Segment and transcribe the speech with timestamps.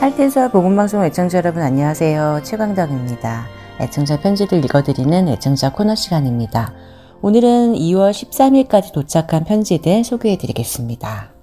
[0.00, 2.40] 할텐서 복음방송 애청자 여러분 안녕하세요.
[2.42, 3.46] 최광덕입니다.
[3.82, 6.72] 애청자 편지를 읽어드리는 애청자 코너 시간입니다.
[7.20, 11.34] 오늘은 2월 13일까지 도착한 편지들 소개해드리겠습니다.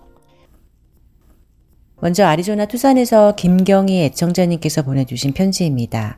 [2.01, 6.17] 먼저 아리조나 투산에서 김경희 애청자님께서 보내주신 편지입니다.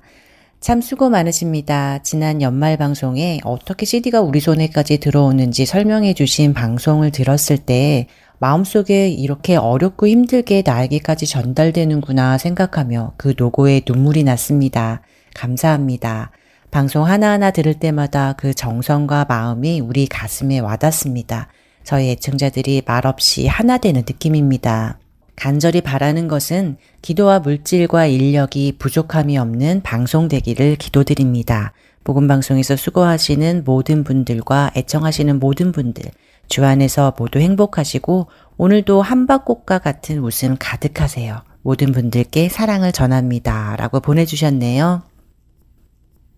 [0.61, 2.01] 참 수고 많으십니다.
[2.03, 8.07] 지난 연말 방송에 어떻게 CD가 우리 손에까지 들어오는지 설명해 주신 방송을 들었을 때
[8.39, 15.01] 마음속에 이렇게 어렵고 힘들게 나에게까지 전달되는구나 생각하며 그 노고에 눈물이 났습니다.
[15.35, 16.31] 감사합니다.
[16.71, 21.49] 방송 하나하나 들을 때마다 그 정성과 마음이 우리 가슴에 와닿습니다.
[21.83, 24.99] 저희 애청자들이 말없이 하나 되는 느낌입니다.
[25.35, 31.73] 간절히 바라는 것은 기도와 물질과 인력이 부족함이 없는 방송 되기를 기도드립니다.
[32.03, 36.03] 복음방송에서 수고하시는 모든 분들과 애청하시는 모든 분들,
[36.49, 41.43] 주 안에서 모두 행복하시고 오늘도 한박꽃과 같은 웃음 가득하세요.
[41.61, 43.75] 모든 분들께 사랑을 전합니다.
[43.77, 45.03] 라고 보내주셨네요.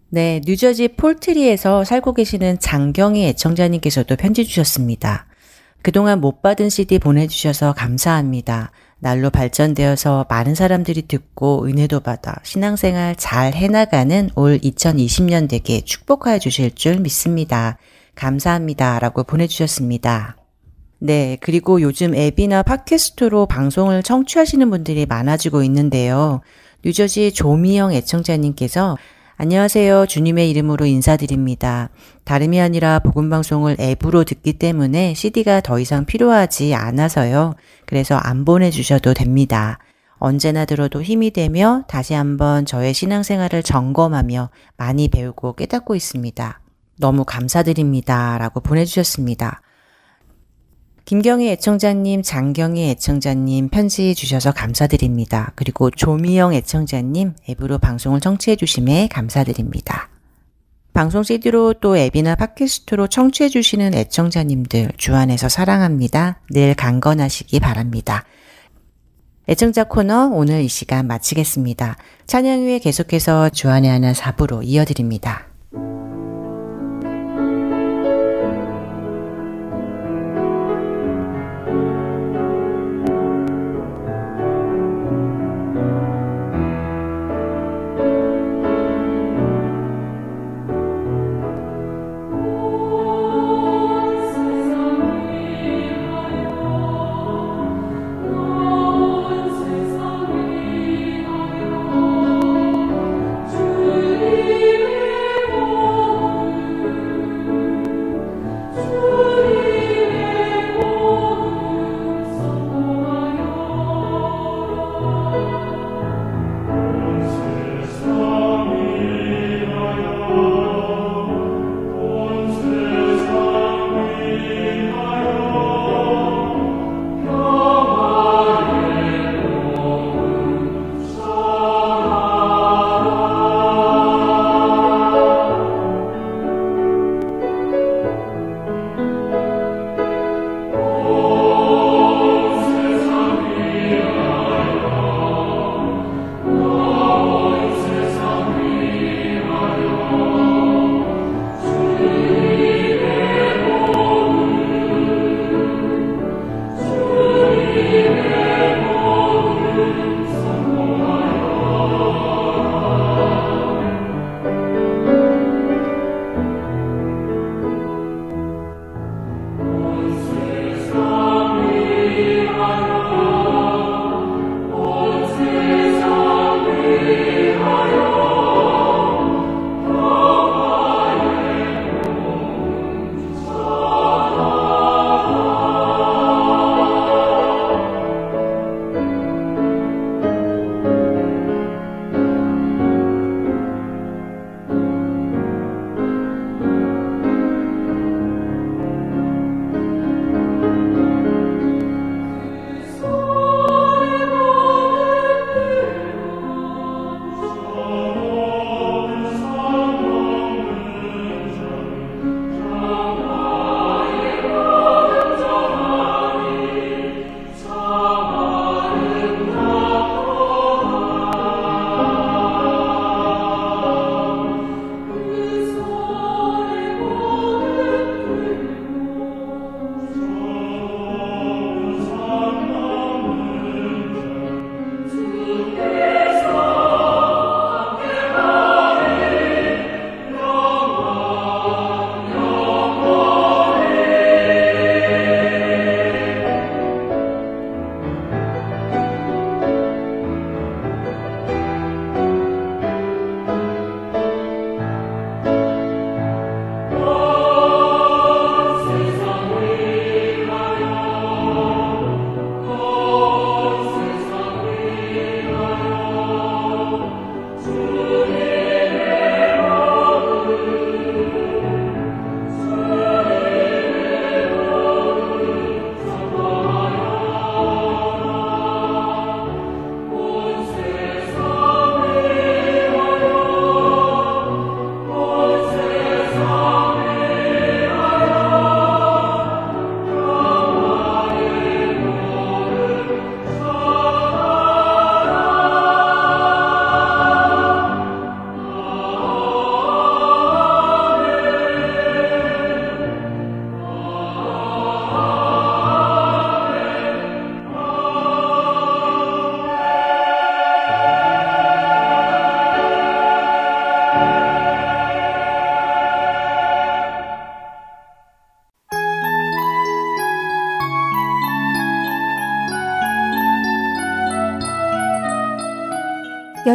[0.09, 5.25] 네, 뉴저지 폴트리에서 살고 계시는 장경희 애청자님께서도 편지 주셨습니다.
[5.81, 8.71] 그동안 못 받은 CD 보내주셔서 감사합니다.
[8.99, 16.75] 날로 발전되어서 많은 사람들이 듣고 은혜도 받아 신앙생활 잘 해나가는 올 2020년 되게 축복하여 주실
[16.75, 17.77] 줄 믿습니다.
[18.15, 18.99] 감사합니다.
[18.99, 20.37] 라고 보내주셨습니다.
[20.99, 26.41] 네, 그리고 요즘 앱이나 팟캐스트로 방송을 청취하시는 분들이 많아지고 있는데요.
[26.85, 28.97] 뉴저지 조미영 애청자님께서
[29.37, 30.05] 안녕하세요.
[30.05, 31.89] 주님의 이름으로 인사드립니다.
[32.25, 37.55] 다름이 아니라 복음방송을 앱으로 듣기 때문에 CD가 더 이상 필요하지 않아서요.
[37.87, 39.79] 그래서 안 보내주셔도 됩니다.
[40.19, 46.59] 언제나 들어도 힘이 되며 다시 한번 저의 신앙생활을 점검하며 많이 배우고 깨닫고 있습니다.
[47.01, 48.37] 너무 감사드립니다.
[48.37, 49.61] 라고 보내주셨습니다.
[51.03, 55.51] 김경희 애청자님, 장경희 애청자님 편지 주셔서 감사드립니다.
[55.57, 60.07] 그리고 조미영 애청자님 앱으로 방송을 청취해 주심에 감사드립니다.
[60.93, 66.39] 방송 CD로 또 앱이나 팟캐스트로 청취해 주시는 애청자님들 주안에서 사랑합니다.
[66.49, 68.25] 늘 강건하시기 바랍니다.
[69.49, 71.97] 애청자 코너 오늘 이 시간 마치겠습니다.
[72.27, 75.47] 찬양 후에 계속해서 주안의 하나 4부로 이어드립니다.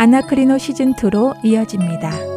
[0.00, 2.29] 아나크리노 시즌2로 이어집니다.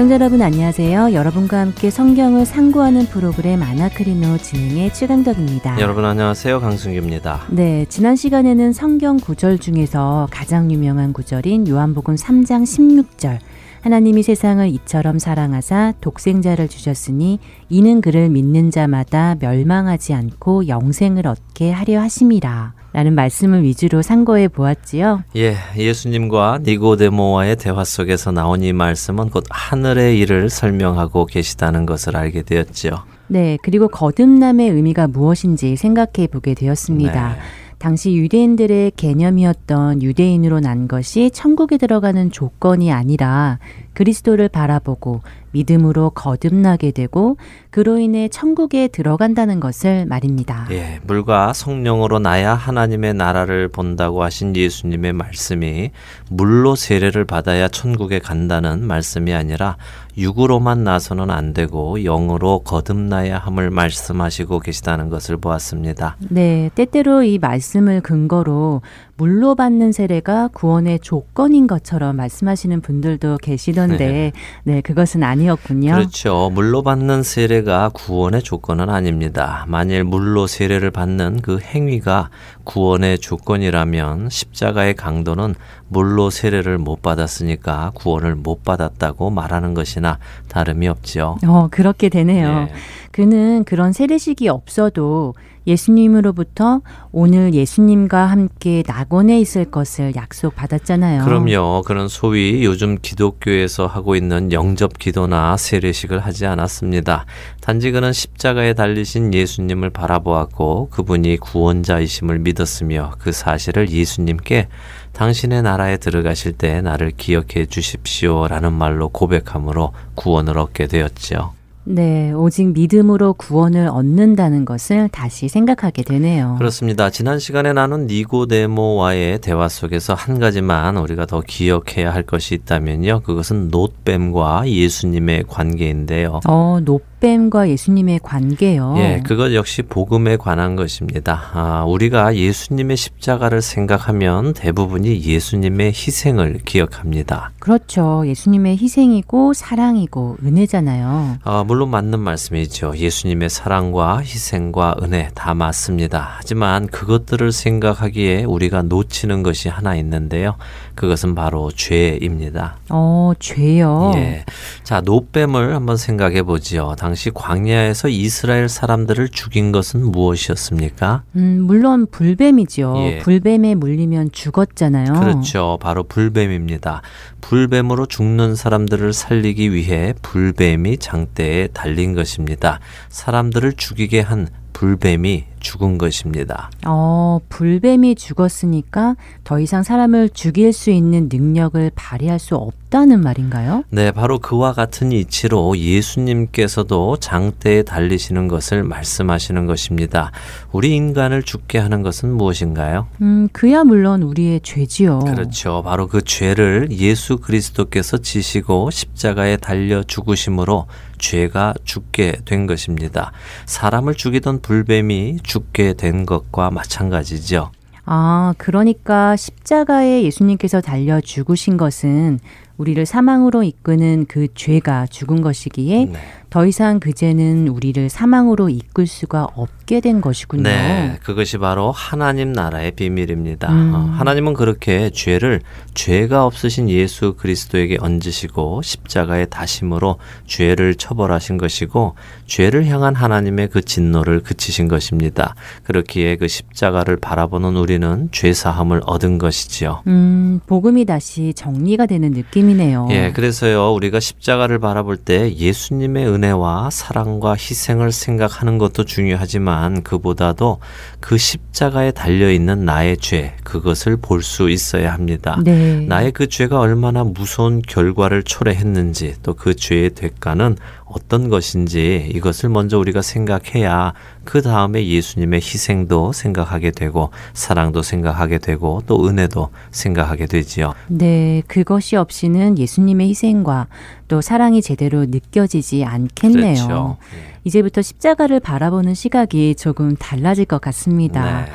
[0.00, 1.12] 애청자 여러분 안녕하세요.
[1.12, 5.78] 여러분과 함께 성경을 상고하는 프로그램 아나크리노 진행의 최강덕입니다.
[5.78, 6.58] 여러분 안녕하세요.
[6.58, 7.42] 강승규입니다.
[7.50, 13.40] 네, 지난 시간에는 성경 구절 중에서 가장 유명한 구절인 요한복음 3장 16절
[13.82, 17.38] 하나님이 세상을 이처럼 사랑하사 독생자를 주셨으니
[17.68, 22.74] 이는 그를 믿는 자마다 멸망하지 않고 영생을 얻게 하려 하심이라.
[22.92, 25.22] 라는 말씀을 위주로 상고해 보았지요.
[25.36, 32.42] 예, 예수님과 니고데모와의 대화 속에서 나온 이 말씀은 곧 하늘의 일을 설명하고 계시다는 것을 알게
[32.42, 33.04] 되었지요.
[33.28, 37.28] 네, 그리고 거듭남의 의미가 무엇인지 생각해 보게 되었습니다.
[37.28, 37.40] 네.
[37.80, 43.58] 당시 유대인들의 개념이었던 유대인으로 난 것이 천국에 들어가는 조건이 아니라
[43.94, 45.22] 그리스도를 바라보고
[45.52, 47.38] 믿음으로 거듭나게 되고
[47.70, 50.66] 그로 인해 천국에 들어간다는 것을 말입니다.
[50.70, 55.90] 예, 물과 성령으로 나야 하나님의 나라를 본다고 하신 예수님의 말씀이
[56.28, 59.78] 물로 세례를 받아야 천국에 간다는 말씀이 아니라
[60.20, 66.16] 육으로만 나서는 안 되고 영으로 거듭나야 함을 말씀하시고 계시다는 것을 보았습니다.
[66.28, 68.82] 네, 때때로 이 말씀을 근거로
[69.20, 74.32] 물로 받는 세례가 구원의 조건인 것처럼 말씀하시는 분들도 계시던데 네,
[74.64, 75.92] 네 그것은 아니었군요.
[75.92, 76.50] 그렇죠.
[76.54, 79.66] 물로 받는 세례가 구원의 조건은 아닙니다.
[79.68, 82.30] 만일 물로 세례를 받는 그 행위가
[82.64, 85.54] 구원의 조건이라면 십자가의 강도는
[85.88, 91.36] 물로 세례를 못 받았으니까 구원을 못 받았다고 말하는 것이나 다름이 없죠.
[91.46, 92.48] 어, 그렇게 되네요.
[92.48, 92.72] 네.
[93.10, 95.34] 그는 그런 세례식이 없어도
[95.66, 96.80] 예수님으로부터
[97.12, 101.24] 오늘 예수님과 함께 낙원에 있을 것을 약속받았잖아요.
[101.24, 101.82] 그럼요.
[101.86, 107.26] 그런 소위 요즘 기독교에서 하고 있는 영접 기도나 세례식을 하지 않았습니다.
[107.60, 114.68] 단지 그는 십자가에 달리신 예수님을 바라보았고 그분이 구원자이심을 믿었으며 그 사실을 예수님께
[115.12, 121.59] 당신의 나라에 들어가실 때 나를 기억해 주십시오라는 말로 고백함으로 구원을 얻게 되었지요.
[121.84, 126.56] 네, 오직 믿음으로 구원을 얻는다는 것을 다시 생각하게 되네요.
[126.58, 127.10] 그렇습니다.
[127.10, 133.20] 지난 시간에 나눈 니고데모와의 대화 속에서 한 가지만 우리가 더 기억해야 할 것이 있다면요.
[133.20, 136.40] 그것은 놋뱀과 예수님의 관계인데요.
[136.46, 138.94] 어, 놋 흑뱀과 예수님의 관계요.
[138.96, 141.50] 예, 그것 역시 복음에 관한 것입니다.
[141.52, 147.52] 아, 우리가 예수님의 십자가를 생각하면 대부분이 예수님의 희생을 기억합니다.
[147.58, 148.22] 그렇죠.
[148.26, 151.38] 예수님의 희생이고 사랑이고 은혜잖아요.
[151.44, 152.94] 아, 물론 맞는 말씀이죠.
[152.96, 156.36] 예수님의 사랑과 희생과 은혜 다 맞습니다.
[156.38, 160.56] 하지만 그것들을 생각하기에 우리가 놓치는 것이 하나 있는데요.
[160.94, 162.76] 그것은 바로 죄입니다.
[162.88, 164.12] 어, 죄요.
[164.16, 164.44] 예.
[164.82, 166.94] 자, 노뱀을 한번 생각해 보지요.
[166.98, 171.22] 당시 광야에서 이스라엘 사람들을 죽인 것은 무엇이었습니까?
[171.36, 172.94] 음, 물론 불뱀이죠.
[172.98, 173.18] 예.
[173.18, 175.12] 불뱀에 물리면 죽었잖아요.
[175.14, 175.78] 그렇죠.
[175.80, 177.02] 바로 불뱀입니다.
[177.40, 182.80] 불뱀으로 죽는 사람들을 살리기 위해 불뱀이 장대에 달린 것입니다.
[183.08, 186.70] 사람들을 죽이게 한 불뱀이 죽은 것입니다.
[186.86, 193.84] 어, 불뱀이 죽었으니까 더 이상 사람을 죽일 수 있는 능력을 발휘할 수 없다는 말인가요?
[193.90, 200.32] 네, 바로 그와 같은 이치로 예수님께서도 장대에 달리시는 것을 말씀하시는 것입니다.
[200.72, 203.06] 우리 인간을 죽게 하는 것은 무엇인가요?
[203.20, 205.20] 음, 그야 물론 우리의 죄지요.
[205.20, 205.82] 그렇죠.
[205.84, 210.86] 바로 그 죄를 예수 그리스도께서 지시고 십자가에 달려 죽으심으로
[211.18, 213.32] 죄가 죽게 된 것입니다.
[213.66, 217.72] 사람을 죽이던 불뱀이 죽게 된 것과 마찬가지죠.
[218.04, 222.38] 아, 그러니까 십자가에 예수님께서 달려 죽으신 것은
[222.76, 226.12] 우리를 사망으로 이끄는 그 죄가 죽은 것이기에 네.
[226.50, 230.64] 더 이상 그제는 우리를 사망으로 이끌 수가 없게 된 것이군요.
[230.64, 233.70] 네, 그것이 바로 하나님 나라의 비밀입니다.
[233.70, 233.94] 음.
[233.94, 235.60] 어, 하나님은 그렇게 죄를
[235.94, 240.16] 죄가 없으신 예수 그리스도에게 얹으시고 십자가의 다심으로
[240.46, 242.16] 죄를 처벌하신 것이고
[242.46, 245.54] 죄를 향한 하나님의 그 진노를 그치신 것입니다.
[245.84, 250.02] 그렇기에 그 십자가를 바라보는 우리는 죄 사함을 얻은 것이지요.
[250.08, 253.06] 음, 복음이 다시 정리가 되는 느낌이네요.
[253.10, 260.78] 예, 그래서요, 우리가 십자가를 바라볼 때 예수님의 은 혜와 사랑과 희생을 생각하는 것도 중요하지만 그보다도
[261.20, 265.58] 그 십자가에 달려있는 나의 죄, 그것을 볼 수 있어야 합니다.
[265.62, 266.00] 네.
[266.00, 270.76] 나의 그 죄가 얼마나 무서운 결과를 초래했는지 또 그 죄의 대가는
[271.12, 274.14] 어떤 것인지 이것을 먼저 우리가 생각해야
[274.44, 280.94] 그 다음에 예수님의 희생도 생각하게 되고 사랑도 생각하게 되고 또 은혜도 생각하게 되지요.
[281.08, 283.88] 네, 그것이 없이는 예수님의 희생과
[284.28, 286.74] 또 사랑이 제대로 느껴지지 않겠네요.
[286.74, 287.16] 그렇죠.
[287.34, 287.54] 예.
[287.64, 291.64] 이제부터 십자가를 바라보는 시각이 조금 달라질 것 같습니다.
[291.64, 291.72] 네.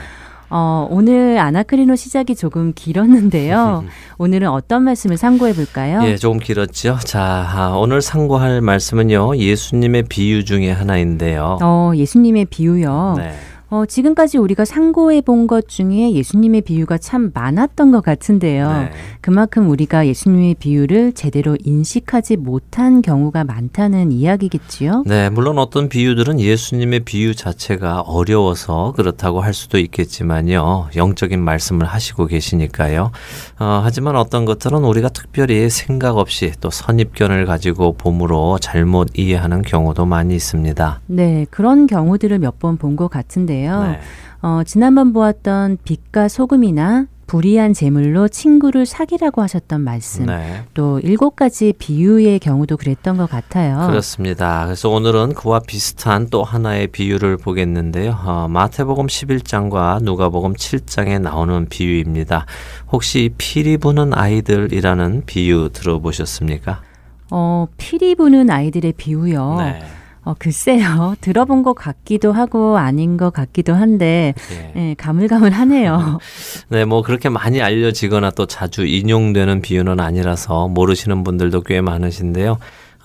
[0.50, 3.84] 어, 오늘 아나크리노 시작이 조금 길었는데요.
[4.18, 6.02] 오늘은 어떤 말씀을 상고해 볼까요?
[6.04, 7.00] 예, 조금 길었죠.
[7.04, 9.38] 자, 아, 오늘 상고할 말씀은요.
[9.38, 11.58] 예수님의 비유 중에 하나인데요.
[11.62, 13.16] 어, 예수님의 비유요.
[13.18, 13.34] 네.
[13.76, 18.72] 어, 지금까지 우리가 상고해 본 것 중에 예수님의 비유가 참 많았던 것 같은데요.
[18.72, 18.92] 네.
[19.22, 25.04] 그만큼 우리가 예수님의 비유를 제대로 인식하지 못한 경우가 많다는 이야기겠지요.
[25.06, 30.88] 네, 물론 어떤 비유들은 예수님의 비유 자체가 어려워서 그렇다고 할 수도 있겠지만요.
[30.96, 33.12] 영적인 말씀을 하시고 계시니까요.
[33.60, 40.06] 어, 하지만 어떤 것들은 우리가 특별히 생각 없이 또 선입견을 가지고 봄으로 잘못 이해하는 경우도
[40.06, 41.02] 많이 있습니다.
[41.08, 43.65] 네, 그런 경우들을 몇 번 본 것 같은데요.
[43.68, 44.00] 네.
[44.42, 50.28] 어, 지난번 보았던 빛과 소금이나 불의한 재물로 친구를 사기라고 하셨던 말씀.
[50.28, 50.64] 네.
[50.74, 53.88] 또 일곱 가지 비유의 경우도 그랬던 것 같아요.
[53.88, 54.66] 그렇습니다.
[54.66, 58.16] 그래서 오늘은 그와 비슷한 또 하나의 비유를 보겠는데요.
[58.24, 62.46] 어, 마태복음 11장과 누가복음 7장에 나오는 비유입니다.
[62.92, 66.82] 혹시 피리 부는 아이들이라는 비유 들어보셨습니까?
[67.32, 69.56] 어, 피리 부는 아이들의 비유요.
[69.58, 69.80] 네.
[70.26, 71.16] 어, 글쎄요.
[71.22, 74.90] 들어본 것 같기도 하고 아닌 것 같기도 한데, 예.
[74.90, 76.20] 예, 가물가물하네요.
[76.70, 82.58] 네, 뭐 그렇게 많이 알려지거나 또 자주 인용되는 비유는 아니라서 모르시는 분들도 꽤 많으신데요.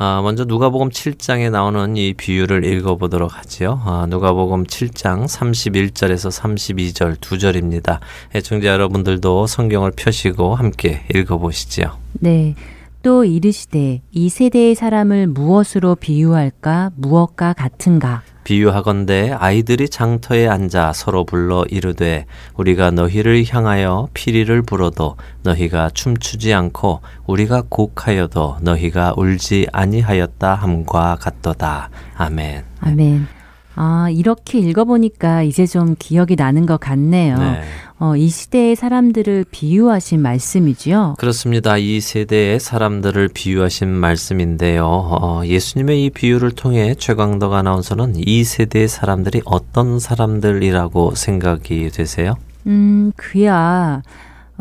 [0.02, 3.82] 아, 먼저 누가복음 7장에 나오는 이 비유를 읽어보도록 하지요.
[3.84, 8.00] 아, 누가복음 7장 31절에서 32절 두 절입니다.
[8.34, 11.98] 애청자 여러분들도 성경을 펴시고 함께 읽어보시지요.
[12.14, 12.54] 네.
[13.02, 21.64] 또 이르시되 이 세대의 사람을 무엇으로 비유할까 무엇과 같은가 비유하건대 아이들이 장터에 앉아 서로 불러
[21.69, 22.26] 이르되
[22.57, 31.90] 우리가 너희를 향하여 피리를 불어도 너희가 춤추지 않고 우리가 곡하여도 너희가 울지 아니하였다 함과 같도다.
[32.16, 32.64] 아멘.
[32.80, 33.39] 아멘.
[33.82, 37.38] 아, 이렇게 읽어보니까 이제 좀 기억이 나는 것 같네요.
[37.38, 37.62] 네.
[37.99, 41.14] 어, 이 시대의 사람들을 비유하신 말씀이지요.
[41.16, 41.78] 그렇습니다.
[41.78, 44.84] 이 세대의 사람들을 비유하신 말씀인데요.
[44.84, 52.37] 어, 예수님의 이 비유를 통해 최광덕 아나운서는 이 세대의 사람들이 어떤 사람들이라고 생각이 되세요?
[52.66, 54.02] 음, 그야.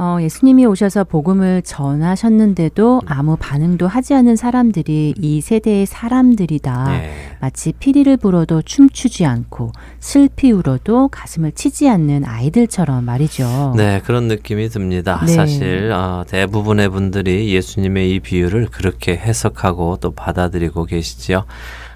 [0.01, 6.85] 어, 예수님이 오셔서 복음을 전하셨는데도 아무 반응도 하지 않는 사람들이 이 세대의 사람들이다.
[6.87, 7.11] 네.
[7.41, 13.73] 마치 피리를 불어도 춤추지 않고 슬피 울어도 가슴을 치지 않는 아이들처럼 말이죠.
[13.75, 15.21] 네, 그런 느낌이 듭니다.
[15.25, 15.33] 네.
[15.33, 21.43] 사실 어, 대부분의 분들이 예수님의 이 비유를 그렇게 해석하고 또 받아들이고 계시지요.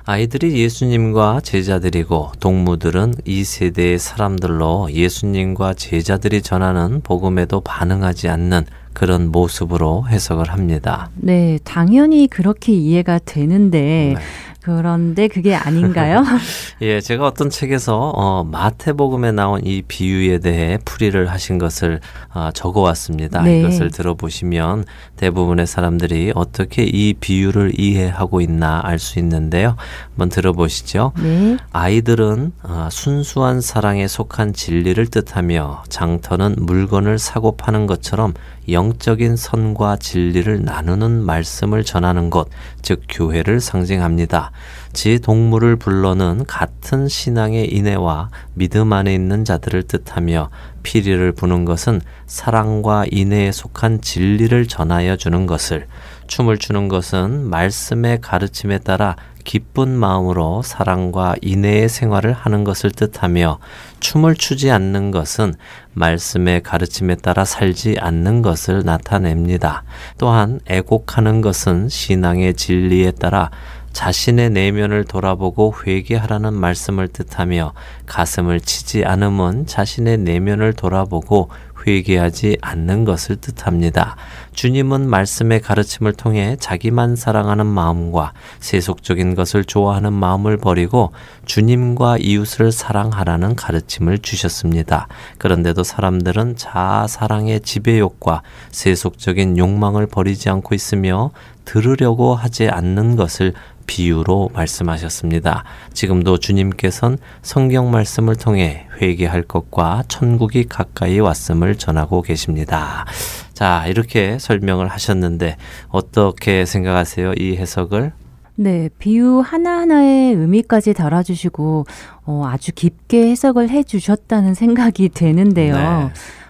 [0.05, 10.05] 아이들이 예수님과 제자들이고 동무들은 이 세대의 사람들로 예수님과 제자들이 전하는 복음에도 반응하지 않는 그런 모습으로
[10.10, 11.10] 해석을 합니다.
[11.15, 14.22] 네, 당연히 그렇게 이해가 되는데 네.
[14.63, 16.24] 그런데 그게 아닌가요?
[16.82, 22.00] 예, 제가 어떤 책에서 어, 마태복음에 나온 이 비유에 대해 풀이를 하신 것을
[22.34, 23.41] 어, 적어왔습니다.
[23.41, 23.60] 네.
[23.60, 24.86] 이것을 들어보시면
[25.17, 29.75] 대부분의 사람들이 어떻게 이 비유를 이해하고 있나 알 수 있는데요.
[30.12, 31.12] 한번 들어보시죠.
[31.22, 31.58] 네.
[31.74, 38.34] 아이들은 어, 순수한 사랑에 속한 진리를 뜻하며 장터는 물건을 사고 파는 것처럼
[38.70, 42.48] 영적인 선과 진리를 나누는 말씀을 전하는 곳,
[42.82, 44.52] 즉 교회를 상징합니다.
[44.93, 50.50] 지 동물을 불러는 같은 신앙의 인애와 믿음 안에 있는 자들을 뜻하며
[50.83, 55.88] 피리를 부는 것은 사랑과 인애에 속한 진리를 전하여 주는 것을
[56.27, 63.60] 춤을 추는 것은 말씀의 가르침에 따라 기쁜 마음으로 사랑과 인애의 생활을 하는 것을 뜻하며
[64.00, 65.53] 춤을 추지 않는 것은
[65.93, 69.83] 말씀의 가르침에 따라 살지 않는 것을 나타냅니다.
[70.17, 73.51] 또한 애곡하는 것은 신앙의 진리에 따라
[73.94, 77.74] 자신의 내면을 돌아보고 회개하라는 말씀을 뜻하며
[78.06, 81.50] 가슴을 치지 않음은 자신의 내면을 돌아보고
[81.86, 84.16] 회개하지 않는 것을 뜻합니다.
[84.54, 91.12] 주님은 말씀의 가르침을 통해 자기만 사랑하는 마음과 세속적인 것을 좋아하는 마음을 버리고
[91.46, 95.08] 주님과 이웃을 사랑하라는 가르침을 주셨습니다.
[95.38, 101.32] 그런데도 사람들은 자아 사랑의 지배욕과 세속적인 욕망을 버리지 않고 있으며
[101.66, 103.54] 들으려고 하지 않는 것을
[103.86, 105.63] 비유로 말씀하셨습니다.
[105.94, 113.06] 지금도 주님께서는 성경 말씀을 통해 회개할 것과 천국이 가까이 왔음을 전하고 계십니다.
[113.54, 115.58] 자, 이렇게 설명을 하셨는데
[115.90, 117.34] 어떻게 생각하세요?
[117.38, 118.13] 이 해석을?
[118.56, 121.86] 네, 비유 하나하나의 의미까지 달아주시고
[122.25, 125.75] 어, 아주 깊게 해석을 해주셨다는 생각이 되는데요.
[125.75, 126.10] 네.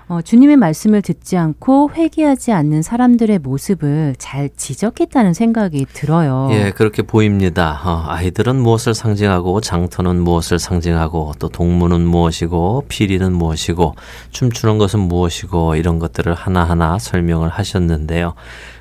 [0.10, 6.50] 어, 주님의 말씀을 듣지 않고 회개하지 않는 사람들의 모습을 잘 지적했다는 생각이 들어요.
[6.52, 7.82] 예, 그렇게 보입니다.
[7.86, 13.96] 어, 아이들은 무엇을 상징하고 장터는 무엇을 상징하고 또 동물은 무엇이고 피리는 무엇이고
[14.32, 18.34] 춤추는 것은 무엇이고 이런 것들을 하나하나 설명을 하셨는데요.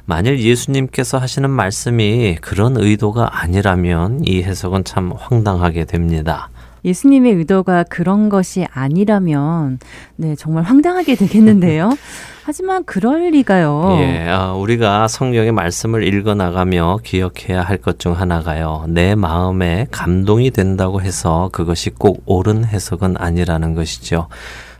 [0.05, 6.51] 만일 예수님께서 하시는 말씀이 그런 의도가 아니라면 이 해석은 참 황당하게 됩니다.
[6.85, 9.79] 예수님의 의도가 그런 것이 아니라면
[10.17, 11.91] 네, 정말 황당하게 되겠는데요.
[12.45, 13.99] 하지만 그럴 리가요.
[14.01, 18.85] 예, 어, 우리가 성경의 말씀을 읽어 나가며 기억해야 할 것 중 하나가요.
[18.89, 24.27] 내 마음에 감동이 된다고 해서 그것이 꼭 옳은 해석은 아니라는 것이죠.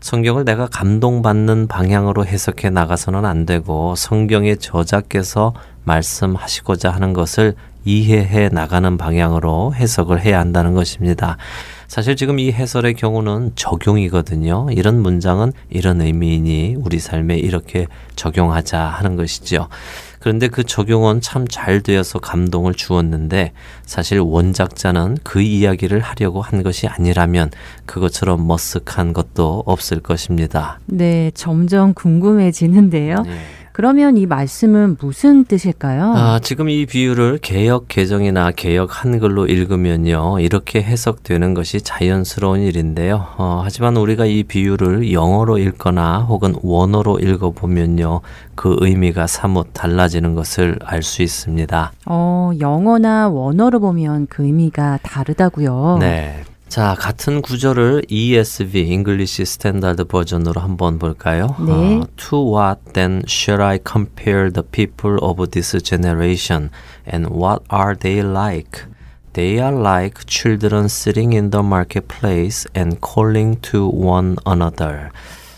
[0.01, 5.53] 성경을 내가 감동받는 방향으로 해석해 나가서는 안 되고 성경의 저자께서
[5.85, 11.37] 말씀하시고자 하는 것을 이해해 나가는 방향으로 해석을 해야 한다는 것입니다.
[11.93, 14.65] 사실 지금 이 해설의 경우는 적용이거든요.
[14.71, 19.67] 이런 문장은 이런 의미이니 우리 삶에 이렇게 적용하자 하는 것이죠.
[20.19, 23.51] 그런데 그 적용은 참 잘 되어서 감동을 주었는데
[23.85, 27.51] 사실 원작자는 그 이야기를 하려고 한 것이 아니라면
[27.85, 30.79] 그것처럼 머쓱한 것도 없을 것입니다.
[30.87, 33.21] 네, 점점 궁금해지는데요.
[33.21, 33.39] 네.
[33.73, 36.13] 그러면 이 말씀은 무슨 뜻일까요?
[36.15, 40.39] 아, 지금 이 비유를 개혁 개정이나 개혁 한글로 읽으면요.
[40.39, 43.25] 이렇게 해석되는 것이 자연스러운 일인데요.
[43.37, 48.21] 어, 하지만 우리가 이 비유를 영어로 읽거나 혹은 원어로 읽어보면요.
[48.55, 51.91] 그 의미가 사뭇 달라지는 것을 알 수 있습니다.
[52.05, 55.97] 어, 영어나 원어로 보면 그 의미가 다르다고요.
[55.99, 56.43] 네.
[56.72, 61.56] 자, 같은 구절을 ESV, English Standard 버전으로 한번 볼까요?
[61.58, 61.72] 네.
[61.72, 66.70] Uh, to what then shall I compare the people of this generation
[67.06, 68.84] and what are they like?
[69.32, 75.10] They are like children sitting in the marketplace and calling to one another.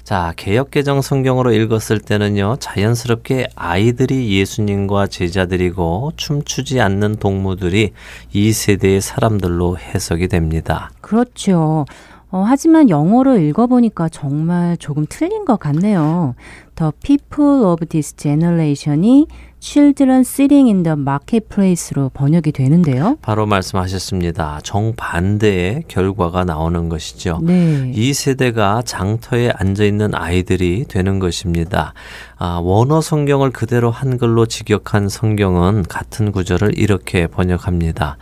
[0.05, 7.91] 자, 개혁개정 성경으로 읽었을 때는요, 자연스럽게 아이들이 예수님과 제자들이고 춤추지 않는 동무들이
[8.31, 10.91] 이 세대의 사람들로 해석이 됩니다.
[11.01, 11.87] 그렇죠.
[12.29, 16.35] 어, 하지만 영어로 읽어보니까 정말 조금 틀린 것 같네요.
[16.75, 19.25] The people of this generation이
[19.65, 23.17] children sitting in the marketplace로 번역이 되는데요.
[23.23, 24.59] 바로 말씀하셨습니다.
[24.61, 27.39] 정반대의 결과가 나오는 것이죠.
[27.41, 27.91] 네.
[27.95, 31.95] 이 세대가 장터에 앉아 있는 아이들이 되는 것입니다.
[32.37, 38.17] 아, 원어 성경을 그대로 한글로 직역한 성경은 같은 구절을 이렇게 번역합니다.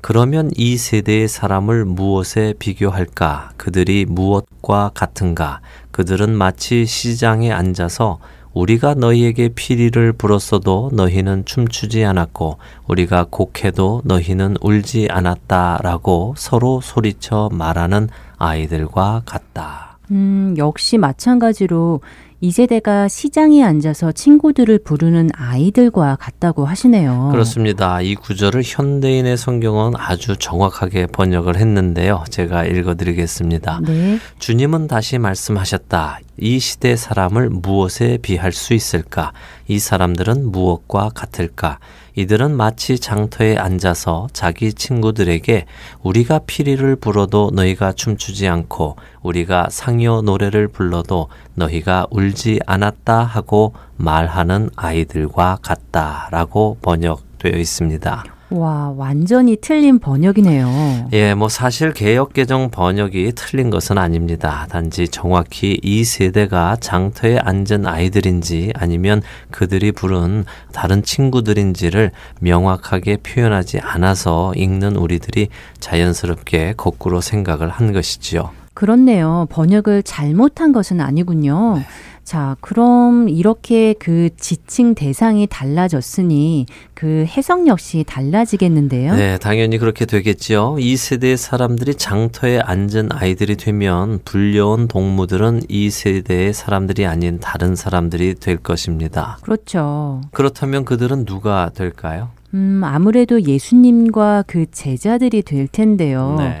[0.00, 3.52] 그러면 이 세대의 사람을 무엇에 비교할까?
[3.56, 5.60] 그들이 무엇과 같은가?
[5.92, 8.18] 그들은 마치 시장에 앉아서
[8.54, 18.08] 우리가 너희에게 피리를 불었어도 너희는 춤추지 않았고 우리가 곡해도 너희는 울지 않았다라고 서로 소리쳐 말하는
[18.38, 19.87] 아이들과 같다.
[20.10, 22.00] 음, 역시 마찬가지로
[22.40, 27.30] 이 세대가 시장에 앉아서 친구들을 부르는 아이들과 같다고 하시네요.
[27.32, 28.00] 그렇습니다.
[28.00, 32.22] 이 구절을 현대인의 성경은 아주 정확하게 번역을 했는데요.
[32.30, 33.80] 제가 읽어드리겠습니다.
[33.84, 34.18] 네.
[34.38, 36.20] 주님은 다시 말씀하셨다.
[36.36, 39.32] 이 시대 사람을 무엇에 비할 수 있을까?
[39.66, 41.80] 이 사람들은 무엇과 같을까?
[42.18, 45.66] 이들은 마치 장터에 앉아서 자기 친구들에게
[46.02, 54.68] 우리가 피리를 불어도 너희가 춤추지 않고 우리가 상여 노래를 불러도 너희가 울지 않았다 하고 말하는
[54.74, 58.37] 아이들과 같다라고 번역되어 있습니다.
[58.50, 61.08] 와, 완전히 틀린 번역이네요.
[61.12, 64.66] 예, 뭐 사실 개혁 개정 번역이 틀린 것은 아닙니다.
[64.70, 74.54] 단지 정확히 이 세대가 장터에 앉은 아이들인지 아니면 그들이 부른 다른 친구들인지를 명확하게 표현하지 않아서
[74.54, 75.48] 읽는 우리들이
[75.80, 78.50] 자연스럽게 거꾸로 생각을 한 것이지요.
[78.72, 79.46] 그렇네요.
[79.50, 81.78] 번역을 잘못한 것은 아니군요.
[81.78, 81.86] 네.
[82.28, 89.16] 자, 그럼 이렇게 그 지칭 대상이 달라졌으니 그 해석 역시 달라지겠는데요?
[89.16, 90.76] 네, 당연히 그렇게 되겠지요.
[90.78, 98.34] 이 세대의 사람들이 장터에 앉은 아이들이 되면 불려온 동무들은 이 세대의 사람들이 아닌 다른 사람들이
[98.34, 99.38] 될 것입니다.
[99.40, 100.20] 그렇죠.
[100.30, 102.28] 그렇다면 그들은 누가 될까요?
[102.52, 106.36] 음, 아무래도 예수님과 그 제자들이 될 텐데요.
[106.38, 106.60] 네.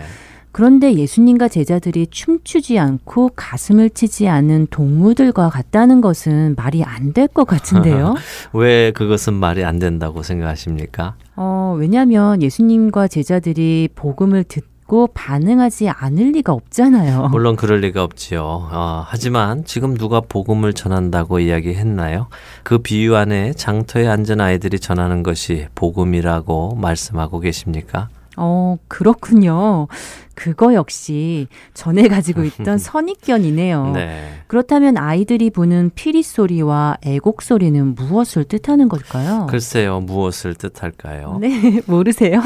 [0.52, 7.46] 그런데 예수님과 제자들이 춤추지 않고 가슴을 치지 않은 동무들과 같다는 것은 말이 안 될 것
[7.46, 8.14] 같은데요.
[8.52, 11.14] 왜 그것은 말이 안 된다고 생각하십니까?
[11.36, 17.28] 어, 왜냐하면 예수님과 제자들이 복음을 듣고 반응하지 않을 리가 없잖아요.
[17.32, 18.42] 물론 그럴 리가 없지요.
[18.42, 22.28] 어, 하지만 지금 누가 복음을 전한다고 이야기했나요?
[22.62, 28.08] 그 비유 안에 장터에 앉은 아이들이 전하는 것이 복음이라고 말씀하고 계십니까?
[28.38, 29.88] 어, 그렇군요.
[30.34, 33.90] 그거 역시 전에 가지고 있던 선입견이네요.
[33.92, 34.42] 네.
[34.46, 39.46] 그렇다면 아이들이 부는 피리 소리와 애곡 소리는 무엇을 뜻하는 걸까요?
[39.50, 41.38] 글쎄요, 무엇을 뜻할까요?
[41.40, 42.40] 네, 모르세요?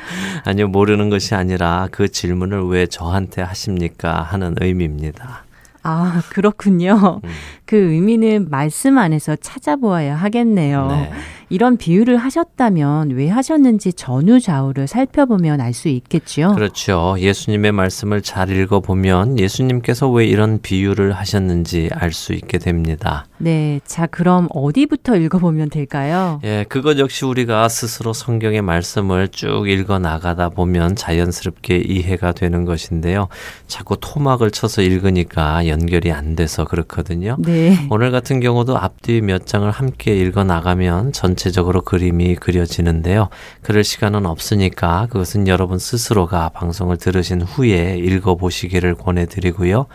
[0.44, 4.22] 아니요, 모르는 것이 아니라 그 질문을 왜 저한테 하십니까?
[4.22, 5.47] 하는 의미입니다.
[5.88, 7.20] 아, 그렇군요.
[7.24, 7.30] 음.
[7.64, 10.86] 그 의미는 말씀 안에서 찾아보아야 하겠네요.
[10.88, 11.10] 네.
[11.50, 16.54] 이런 비유를 하셨다면 왜 하셨는지 전후 좌우를 살펴보면 알 수 있겠지요.
[16.54, 17.14] 그렇죠.
[17.18, 23.26] 예수님의 말씀을 잘 읽어보면 예수님께서 왜 이런 비유를 하셨는지 알 수 있게 됩니다.
[23.36, 26.40] 네, 자 그럼 어디부터 읽어보면 될까요?
[26.42, 33.28] 예, 그것 역시 우리가 스스로 성경의 말씀을 쭉 읽어 나가다 보면 자연스럽게 이해가 되는 것인데요.
[33.68, 37.36] 자꾸 토막을 쳐서 읽으니까 연결이 안 돼서 그렇거든요.
[37.38, 37.86] 네.
[37.90, 43.28] 오늘 같은 경우도 앞뒤 몇 장을 함께 읽어 나가면 전체적으로 그림이 그려지는데요.
[43.62, 49.86] 그럴 시간은 없으니까 그것은 여러분 스스로가 방송을 들으신 후에 읽어 보시기를 권해드리고요.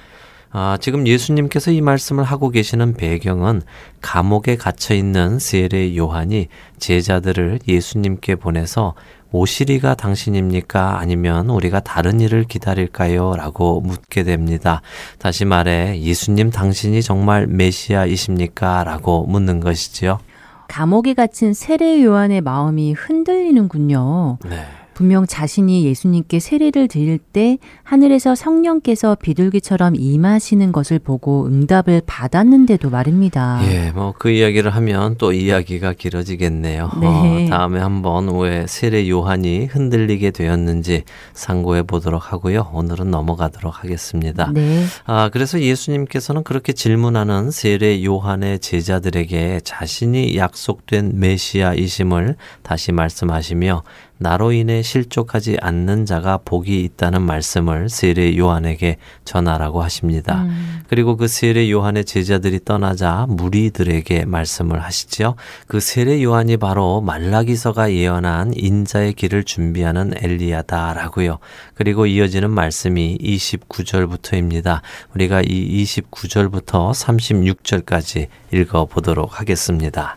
[0.55, 3.63] 아, 지금 예수님께서 이 말씀을 하고 계시는 배경은
[4.01, 8.93] 감옥에 갇혀 있는 세례 요한이 제자들을 예수님께 보내서
[9.33, 10.99] 오시리가 당신입니까?
[10.99, 13.35] 아니면 우리가 다른 일을 기다릴까요?
[13.35, 14.81] 라고 묻게 됩니다.
[15.17, 18.83] 다시 말해, 예수님 당신이 정말 메시아이십니까?
[18.83, 20.19] 라고 묻는 것이지요.
[20.67, 24.37] 감옥에 갇힌 세례 요한의 마음이 흔들리는군요.
[24.45, 24.65] 네.
[24.93, 33.61] 분명 자신이 예수님께 세례를 드릴 때 하늘에서 성령께서 비둘기처럼 임하시는 것을 보고 응답을 받았는데도 말입니다.
[33.65, 36.91] 예, 뭐 그 이야기를 하면 또 이야기가 길어지겠네요.
[37.01, 37.45] 네.
[37.45, 41.03] 어, 다음에 한번 왜 세례 요한이 흔들리게 되었는지
[41.33, 42.69] 상고해 보도록 하고요.
[42.73, 44.49] 오늘은 넘어가도록 하겠습니다.
[44.53, 44.85] 네.
[45.05, 53.83] 아, 그래서 예수님께서는 그렇게 질문하는 세례 요한의 제자들에게 자신이 약속된 메시아이심을 다시 말씀하시며
[54.23, 60.43] 나로 인해 실족하지 않는 자가 복이 있다는 말씀을 세례 요한에게 전하라고 하십니다.
[60.43, 65.35] 음, 그리고 그 세례 요한의 제자들이 떠나자 무리들에게 말씀을 하시지요.
[65.67, 71.39] 그 세례 요한이 바로 말라기서가 예언한 인자의 길을 준비하는 엘리야다라고요.
[71.73, 74.79] 그리고 이어지는 말씀이 29절부터입니다.
[75.15, 80.15] 우리가 이 29절부터 36절까지 읽어 보도록 하겠습니다.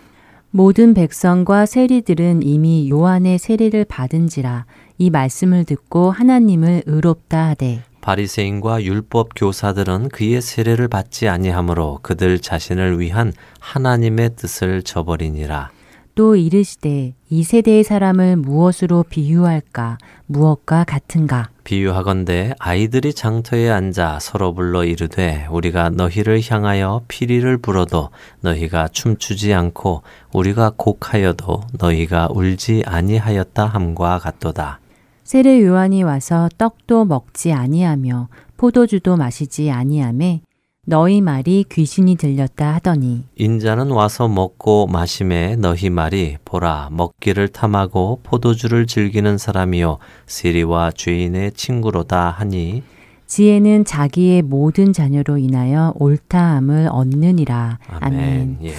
[0.56, 4.64] 모든 백성과 세리들은 이미 요한의 세례를 받은지라
[4.96, 12.98] 이 말씀을 듣고 하나님을 의롭다 하되 바리새인과 율법 교사들은 그의 세례를 받지 아니하므로 그들 자신을
[13.00, 15.75] 위한 하나님의 뜻을 저버리니라.
[16.16, 24.82] 또 이르시되 이 세대의 사람을 무엇으로 비유할까 무엇과 같은가 비유하건대 아이들이 장터에 앉아 서로 불러
[24.86, 28.08] 이르되 우리가 너희를 향하여 피리를 불어도
[28.40, 34.80] 너희가 춤추지 않고 우리가 곡하여도 너희가 울지 아니하였다 함과 같도다.
[35.22, 40.40] 세례 요한이 와서 떡도 먹지 아니하며 포도주도 마시지 아니하매
[40.88, 48.86] 너희 말이 귀신이 들렸다 하더니 인자는 와서 먹고 마심에 너희 말이 보라 먹기를 탐하고 포도주를
[48.86, 52.84] 즐기는 사람이요 세리와 죄인의 친구로다 하니
[53.26, 57.80] 지혜는 자기의 모든 자녀로 인하여 옳다함을 얻느니라.
[57.88, 58.20] 아멘.
[58.20, 58.58] 아멘.
[58.62, 58.74] 예.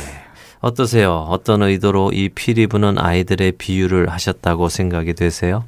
[0.61, 1.25] 어떠세요?
[1.27, 5.65] 어떤 의도로 이 피리 부는 아이들의 비유를 하셨다고 생각이 되세요?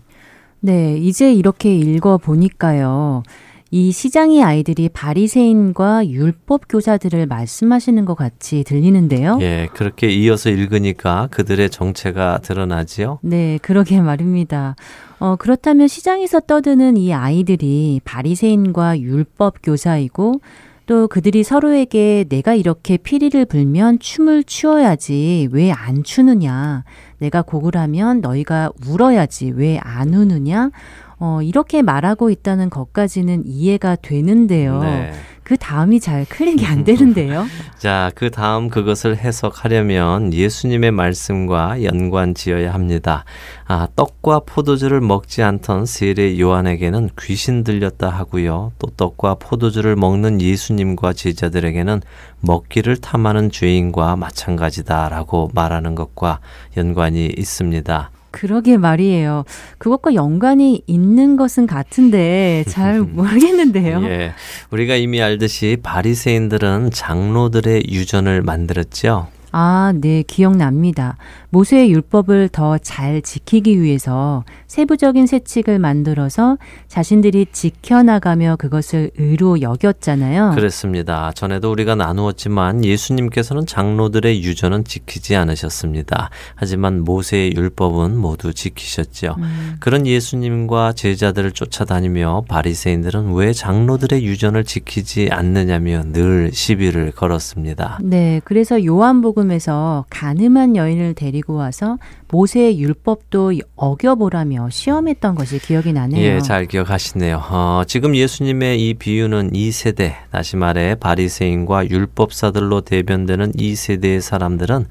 [0.62, 3.24] 네, 이제 이렇게 읽어 보니까요.
[3.72, 9.38] 이 시장의 아이들이 바리새인과 율법 교사들을 말씀하시는 것 같이 들리는데요.
[9.42, 13.20] 예, 그렇게 이어서 읽으니까 그들의 정체가 드러나지요.
[13.22, 14.76] 네, 그러게 말입니다.
[15.20, 20.42] 어, 그렇다면 시장에서 떠드는 이 아이들이 바리새인과 율법 교사이고
[20.88, 26.84] 또 그들이 서로에게 내가 이렇게 피리를 불면 춤을 추어야지 왜 안 추느냐?
[27.20, 30.72] 내가 곡을 하면 너희가 울어야지 왜 안 우느냐?
[31.20, 34.82] 어, 이렇게 말하고 있다는 것까지는 이해가 되는데요.
[34.82, 35.12] 네.
[35.50, 37.44] 그 다음이 잘 클릭이 안 되는데요.
[37.80, 43.26] 자, 그 다음 그것을 해석하려면 예수님의 말씀과 연관 지어야 합니다.
[43.66, 48.74] 아, 떡과 포도주를 먹지 않던 세례 요한에게는 귀신 들렸다 하고요.
[48.78, 52.02] 또 떡과 포도주를 먹는 예수님과 제자들에게는
[52.42, 56.42] 먹기를 탐하는 죄인과 마찬가지다라고 말하는 것과
[56.78, 58.12] 연관이 있습니다.
[58.32, 59.44] 그러게 말이에요.
[59.78, 64.04] 그것과 연관이 있는 것은 같은데 잘 모르겠는데요.
[64.06, 64.34] 예.
[64.72, 69.28] 우리가 이미 알듯이 바리새인들은 장로들의 유전을 만들었죠.
[69.52, 71.18] 아, 네, 기억납니다.
[71.52, 76.58] 모세의 율법을 더 잘 지키기 위해서 세부적인 세칙을 만들어서
[76.88, 80.52] 자신들이 지켜나가며 그것을 의로 여겼잖아요.
[80.56, 81.32] 그렇습니다.
[81.34, 86.30] 전에도 우리가 나누었지만 예수님께서는 장로들의 유전은 지키지 않으셨습니다.
[86.56, 89.36] 하지만 모세의 율법은 모두 지키셨죠.
[89.38, 89.76] 음.
[89.80, 98.00] 그런 예수님과 제자들을 쫓아다니며 바리새인들은 왜 장로들의 유전을 지키지 않느냐며 늘 시비를 걸었습니다.
[98.04, 101.98] 네, 그래서 요한복음 에서 가늠한 여인을 데리고 와서
[102.32, 106.22] 모세의 율법도 어겨보라며 시험했던 것이 기억이 나네요.
[106.22, 107.42] 예, 잘 기억하시네요.
[107.50, 114.86] 어, 지금 예수님의 이 비유는 이 세대, 다시 말해 바리새인과 율법사들로 대변되는 이 세대의 사람들은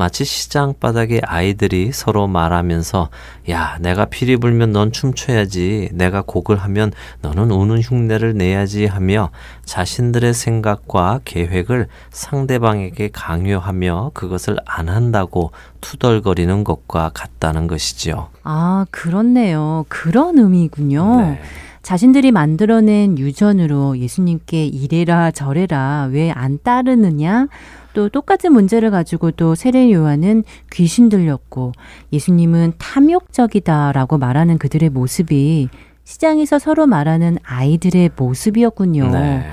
[0.00, 3.10] 마치 시장 바닥에 아이들이 서로 말하면서
[3.50, 5.90] 야, 내가 피리 불면 넌 춤춰야지.
[5.92, 9.28] 내가 곡을 하면 너는 우는 흉내를 내야지 하며
[9.66, 15.50] 자신들의 생각과 계획을 상대방에게 강요하며 그것을 안 한다고
[15.82, 18.28] 투덜거리는 것과 같다는 것이지요.
[18.42, 19.84] 아, 그렇네요.
[19.90, 21.20] 그런 의미군요.
[21.20, 21.40] 네.
[21.82, 27.48] 자신들이 만들어낸 유전으로 예수님께 이래라 저래라 왜 안 따르느냐
[27.92, 31.72] 또 똑같은 문제를 가지고 또 세례 요한은 귀신 들렸고
[32.12, 35.68] 예수님은 탐욕적이다라고 말하는 그들의 모습이
[36.04, 39.10] 시장에서 서로 말하는 아이들의 모습이었군요.
[39.10, 39.46] 네.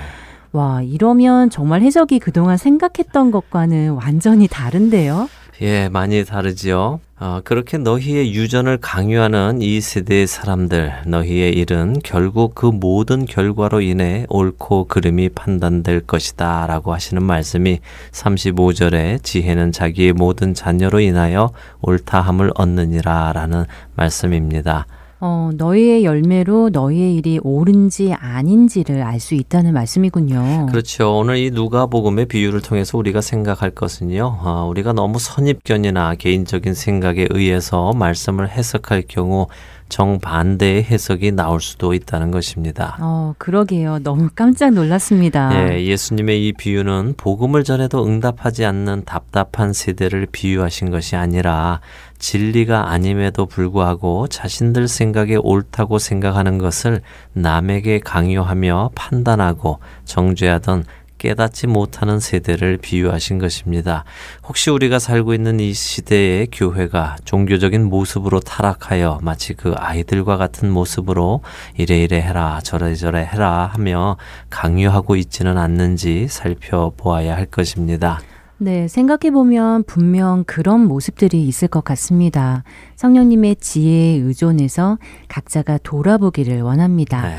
[0.53, 5.29] 와, 이러면 정말 해석이 그동안 생각했던 것과는 완전히 다른데요?
[5.59, 6.99] 예, 많이 다르지요.
[7.19, 14.27] 어, 그렇게 너희의 유전을 강요하는 이 세대의 사람들, 너희의 일은 결국 그 모든 결과로 인해
[14.29, 16.67] 옳고 그름이 판단될 것이다.
[16.67, 17.79] 라고 하시는 말씀이
[18.11, 23.33] 35절에 지혜는 자기의 모든 자녀로 인하여 옳다함을 얻느니라.
[23.33, 23.65] 라는
[23.95, 24.85] 말씀입니다.
[25.19, 30.67] 어, 너희의 열매로 너희의 일이 옳은지 아닌지를 알 수 있다는 말씀이군요.
[30.69, 31.17] 그렇죠.
[31.17, 34.37] 오늘 이 누가복음의 비유를 통해서 우리가 생각할 것은요.
[34.41, 39.47] 어, 우리가 너무 선입견이나 개인적인 생각에 의해서 말씀을 해석할 경우
[39.89, 42.97] 정반대의 해석이 나올 수도 있다는 것입니다.
[42.99, 43.99] 어, 그러게요.
[44.03, 45.73] 너무 깜짝 놀랐습니다.
[45.73, 51.79] 예, 예수님의 이 비유는 복음을 전해도 응답하지 않는 답답한 세대를 비유하신 것이 아니라
[52.19, 57.01] 진리가 아님에도 불구하고 자신들 생각에 옳다고 생각하는 것을
[57.33, 60.85] 남에게 강요하며 판단하고 정죄하던
[61.17, 64.03] 깨닫지 못하는 세대를 비유하신 것입니다.
[64.47, 71.41] 혹시 우리가 살고 있는 이 시대의 교회가 종교적인 모습으로 타락하여 마치 그 아이들과 같은 모습으로
[71.75, 74.17] 이래이래 해라 저래저래 해라 하며
[74.49, 78.19] 강요하고 있지는 않는지 살펴보아야 할 것입니다.
[78.59, 82.63] 네, 생각해보면 분명 그런 모습들이 있을 것 같습니다.
[82.95, 87.21] 성령님의 지혜에 의존해서 각자가 돌아보기를 원합니다.
[87.21, 87.35] 네.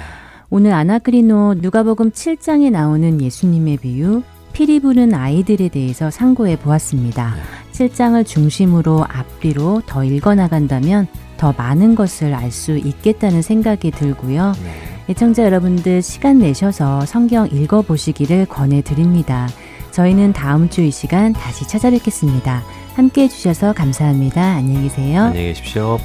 [0.50, 7.34] 오늘 아나크리노 누가복음 7장에 나오는 예수님의 비유 피리 부는 아이들에 대해서 상고해 보았습니다.
[7.72, 14.52] 7장을 중심으로 앞뒤로 더 읽어 나간다면 더 많은 것을 알 수 있겠다는 생각이 들고요.
[14.62, 14.98] 네.
[15.10, 19.48] 애청자 여러분들 시간 내셔서 성경 읽어 보시기를 권해 드립니다.
[19.98, 22.62] 저희는 다음 주 이 시간 다시 찾아뵙겠습니다.
[22.94, 24.40] 함께 해주셔서 감사합니다.
[24.40, 25.22] 안녕히 계세요.
[25.24, 25.98] 안녕히 계십시오.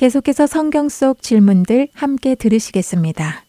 [0.00, 3.44] 계속해서 성경 속 질문들 함께 들으시겠습니다.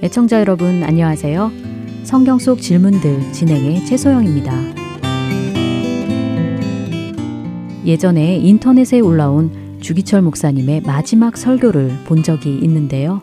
[0.00, 1.50] 애청자 여러분 안녕하세요.
[2.04, 4.52] 성경 속 질문들 진행의 최소영입니다.
[7.84, 13.20] 예전에 인터넷에 올라온 주기철 목사님의 마지막 설교를 본 적이 있는데요.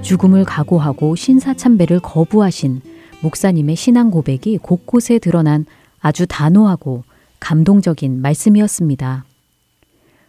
[0.00, 2.80] 죽음을 각오하고 신사참배를 거부하신
[3.20, 5.66] 목사님의 신앙 고백이 곳곳에 드러난
[6.00, 7.04] 아주 단호하고
[7.40, 9.24] 감동적인 말씀이었습니다.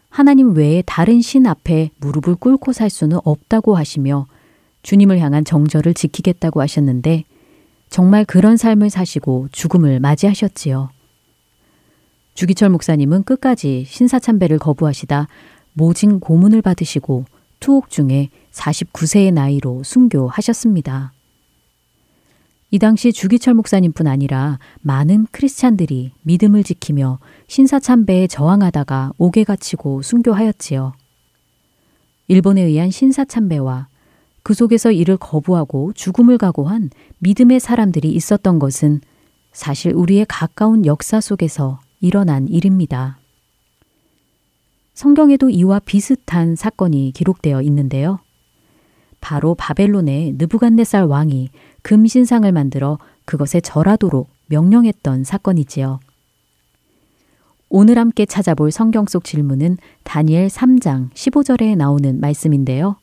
[0.10, 4.26] 하나님 외에 다른 신 앞에 무릎을 꿇고 살 수는 없다고 하시며
[4.82, 7.26] 주님을 향한 정절을 지키겠다고 하셨는데
[7.90, 10.90] 정말 그런 삶을 사시고 죽음을 맞이하셨지요.
[12.34, 15.28] 주기철 목사님은 끝까지 신사참배를 거부하시다
[15.74, 17.26] 모진 고문을 받으시고
[17.60, 21.14] 투옥 중에 49세의 나이로 순교하셨습니다.
[22.72, 30.94] 이 당시 주기철 목사님뿐 아니라 많은 크리스찬들이 믿음을 지키며 신사참배에 저항하다가 옥에 갇히고 순교하였지요.
[32.28, 33.88] 일본에 의한 신사참배와
[34.44, 39.02] 그 속에서 이를 거부하고 죽음을 각오한 믿음의 사람들이 있었던 것은
[39.52, 43.18] 사실 우리의 가까운 역사 속에서 일어난 일입니다.
[44.94, 48.20] 성경에도 이와 비슷한 사건이 기록되어 있는데요.
[49.22, 51.50] 바로 바벨론의 느부갓네살 왕이
[51.82, 56.00] 금신상을 만들어 그것에 절하도록 명령했던 사건이지요.
[57.70, 62.98] 오늘 함께 찾아볼 성경 속 질문은 다니엘 3장 15절에 나오는 말씀인데요.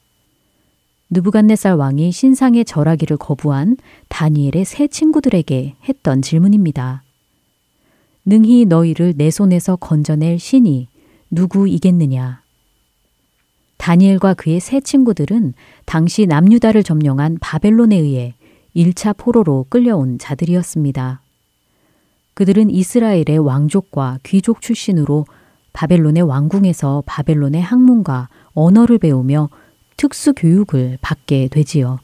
[1.11, 3.77] 느부갓네살 왕이 신상의 절하기를 거부한
[4.09, 7.05] 다니엘의 세 친구들에게 했던 질문입니다.
[8.25, 10.89] 능히 너희를 내 손에서 건져낼 신이
[11.31, 12.43] 누구이겠느냐?
[13.79, 15.55] 다니엘과 그의 세 친구들은
[15.85, 18.35] 당시 남유다를 점령한 바벨론에 의해
[18.75, 21.21] 1차 포로로 끌려온 자들이었습니다.
[22.35, 25.25] 그들은 이스라엘의 왕족과 귀족 출신으로
[25.73, 29.51] 바벨론의 왕궁에서 바벨론의 학문과 언어를 배우며
[29.97, 31.99] 특수 교육을 받게 되지요.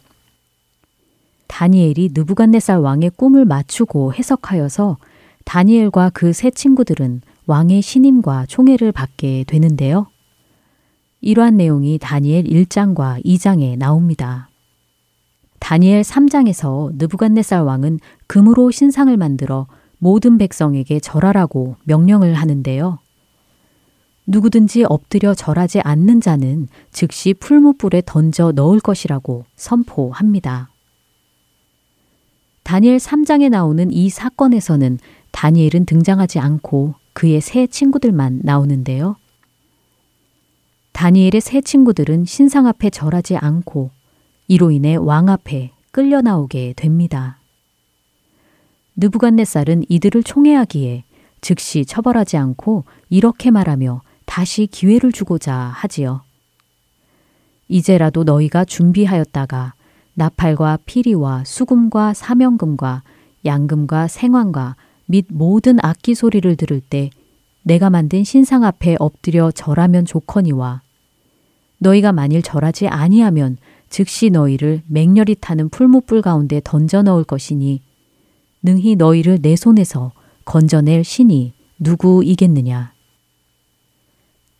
[1.48, 4.96] 다니엘이 느부갓네살 왕의 꿈을 맞추고 해석하여서
[5.44, 10.06] 다니엘과 그 세 친구들은 왕의 신임과 총애를 받게 되는데요.
[11.22, 14.48] 이러한 내용이 다니엘 1장과 2장에 나옵니다.
[15.60, 19.68] 다니엘 3장에서 느부갓네살 왕은 금으로 신상을 만들어
[19.98, 22.98] 모든 백성에게 절하라고 명령을 하는데요.
[24.26, 30.70] 누구든지 엎드려 절하지 않는 자는 즉시 풀무불에 던져 넣을 것이라고 선포합니다.
[32.64, 34.98] 다니엘 3장에 나오는 이 사건에서는
[35.30, 39.16] 다니엘은 등장하지 않고 그의 세 친구들만 나오는데요.
[40.92, 43.90] 다니엘의 세 친구들은 신상 앞에 절하지 않고
[44.48, 47.38] 이로 인해 왕 앞에 끌려 나오게 됩니다.
[48.96, 51.04] 느부갓네살은 이들을 총애하기에
[51.40, 56.22] 즉시 처벌하지 않고 이렇게 말하며 다시 기회를 주고자 하지요.
[57.68, 59.74] 이제라도 너희가 준비하였다가
[60.14, 63.02] 나팔과 피리와 수금과 사명금과
[63.44, 64.76] 양금과 생황과
[65.06, 67.10] 및 모든 악기 소리를 들을 때
[67.62, 70.81] 내가 만든 신상 앞에 엎드려 절하면 좋거니와
[71.82, 73.58] 너희가 만일 절하지 아니하면
[73.90, 77.82] 즉시 너희를 맹렬히 타는 풀무불 가운데 던져 넣을 것이니
[78.62, 80.12] 능히 너희를 내 손에서
[80.44, 82.92] 건져낼 신이 누구이겠느냐.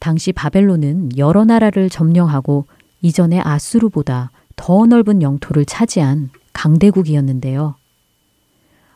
[0.00, 2.66] 당시 바벨론은 여러 나라를 점령하고
[3.00, 7.76] 이전의 아수르보다 더 넓은 영토를 차지한 강대국이었는데요.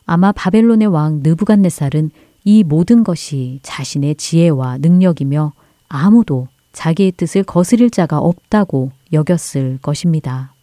[0.05, 2.11] 아마 바벨론의 왕 느부갓네살은
[2.43, 5.53] 이 모든 것이 자신의 지혜와 능력이며
[5.89, 6.47] 아무도
[6.77, 10.53] 자기의 뜻을 거스릴 자가 없다고 여겼을 것입니다.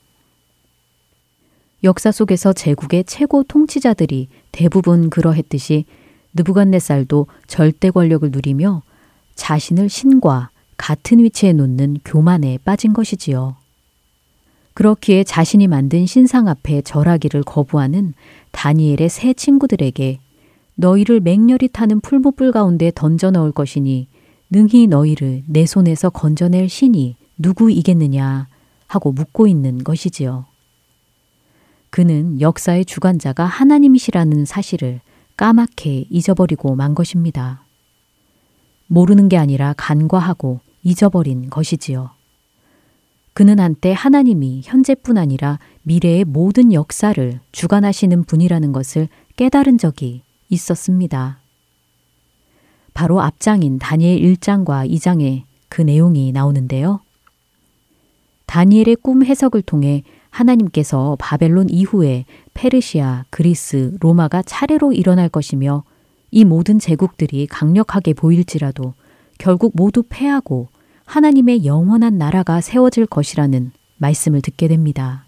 [1.82, 5.86] 역사 속에서 제국의 최고 통치자들이 대부분 그러했듯이
[6.34, 8.82] 느부갓네살도 절대 권력을 누리며
[9.34, 13.56] 자신을 신과 같은 위치에 놓는 교만에 빠진 것이지요.
[14.74, 18.14] 그렇기에 자신이 만든 신상 앞에 절하기를 거부하는
[18.52, 20.20] 다니엘의 세 친구들에게
[20.76, 24.06] 너희를 맹렬히 타는 풀무불 가운데 던져 넣을 것이니
[24.50, 28.48] 능히 너희를 내 손에서 건져낼 신이 누구이겠느냐
[28.86, 30.46] 하고 묻고 있는 것이지요.
[31.90, 35.00] 그는 역사의 주관자가 하나님이시라는 사실을
[35.36, 37.64] 까맣게 잊어버리고 만 것입니다.
[38.86, 42.10] 모르는 게 아니라 간과하고 잊어버린 것이지요.
[43.32, 51.40] 그는 한때 하나님이 현재뿐 아니라 미래의 모든 역사를 주관하시는 분이라는 것을 깨달은 적이 있었습니다.
[52.94, 57.00] 바로 앞장인 다니엘 1장과 2장에 그 내용이 나오는데요.
[58.46, 62.24] 다니엘의 꿈 해석을 통해 하나님께서 바벨론 이후에
[62.54, 65.82] 페르시아, 그리스, 로마가 차례로 일어날 것이며
[66.30, 68.94] 이 모든 제국들이 강력하게 보일지라도
[69.38, 70.68] 결국 모두 패하고
[71.04, 75.26] 하나님의 영원한 나라가 세워질 것이라는 말씀을 듣게 됩니다.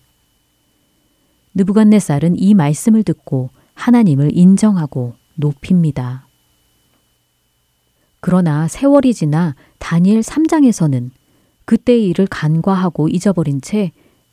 [1.55, 6.26] 느부갓네살은 이 말씀을 듣고 하나님을 인정하고 높입니다.
[8.21, 11.11] 그러나 세월이 지나 다니엘 3장에서는
[11.65, 13.93] 그때의 일을 간과하고 잊어버린 채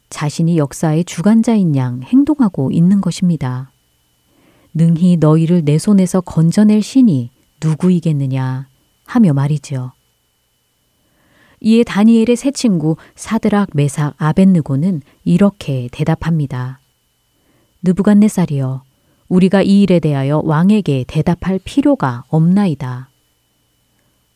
[0.10, 3.72] 자신이 역사의 주관자인 양 행동하고 있는 것입니다.
[4.74, 7.30] 능히 너희를 내 손에서 건져낼 신이
[7.64, 8.68] 누구이겠느냐
[9.06, 9.92] 하며 말이지요.
[11.62, 16.80] 이에 다니엘의 새 친구 사드락, 메삭, 아벤느고는 이렇게 대답합니다.
[17.84, 18.84] 느부갓네살이여,
[19.30, 23.10] 우리가 이 일에 대하여 왕에게 대답할 필요가 없나이다.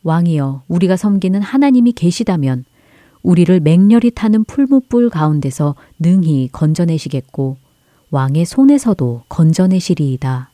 [0.03, 2.65] 왕이여, 우리가 섬기는 하나님이 계시다면
[3.23, 7.57] 우리를 맹렬히 타는 풀무불 가운데서 능히 건져내시겠고
[8.09, 10.49] 왕의 손에서도 건져내시리이다.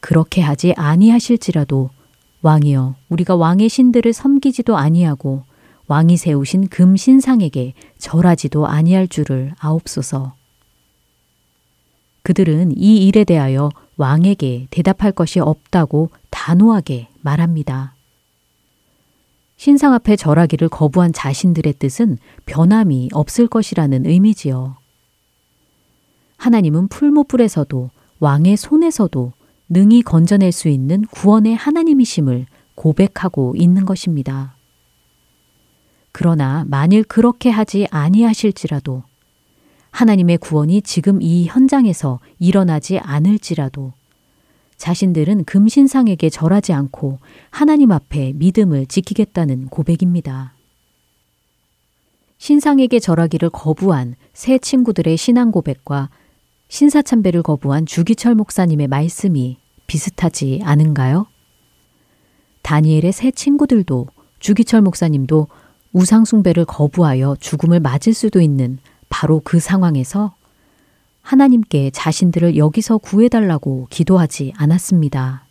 [0.00, 1.90] 그렇게 하지 아니하실지라도
[2.42, 5.42] 왕이여 우리가 왕의 신들을 섬기지도 아니하고
[5.88, 10.34] 왕이 세우신 금 신상에게 절하지도 아니할 줄을 아옵소서.
[12.22, 17.94] 그들은 이 일에 대하여 왕에게 대답할 것이 없다고 단호하게 말합니다.
[19.60, 24.78] 신상 앞에 절하기를 거부한 자신들의 뜻은 변함이 없을 것이라는 의미지요.
[26.38, 27.90] 하나님은 풀무불에서도
[28.20, 29.34] 왕의 손에서도
[29.68, 34.56] 능히 건져낼 수 있는 구원의 하나님이심을 고백하고 있는 것입니다.
[36.10, 39.02] 그러나 만일 그렇게 하지 아니하실지라도
[39.90, 43.92] 하나님의 구원이 지금 이 현장에서 일어나지 않을지라도
[44.80, 47.18] 자신들은 금신상에게 절하지 않고
[47.50, 50.54] 하나님 앞에 믿음을 지키겠다는 고백입니다.
[52.38, 56.08] 신상에게 절하기를 거부한 새 친구들의 신앙 고백과
[56.68, 61.26] 신사 참배를 거부한 주기철 목사님의 말씀이 비슷하지 않은가요?
[62.62, 64.06] 다니엘의 새 친구들도
[64.38, 65.48] 주기철 목사님도
[65.92, 68.78] 우상숭배를 거부하여 죽음을 맞을 수도 있는
[69.10, 70.34] 바로 그 상황에서
[71.30, 75.46] 하나님께 자신들을 여기서 구해달라고 기도하지 않았습니다.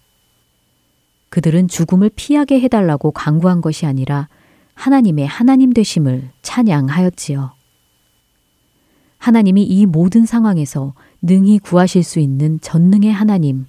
[1.29, 4.27] 그들은 죽음을 피하게 해달라고 강구한 것이 아니라
[4.73, 7.53] 하나님의 하나님 되심을 찬양하였지요.
[9.19, 13.65] 하나님이 이 모든 상황에서 능히 구하실 수 있는 전능의 하나님,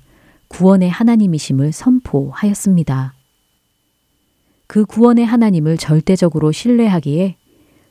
[0.48, 3.14] 구원의 하나님이심을 선포하였습니다.
[4.66, 7.36] 그 구원의 하나님을 절대적으로 신뢰하기에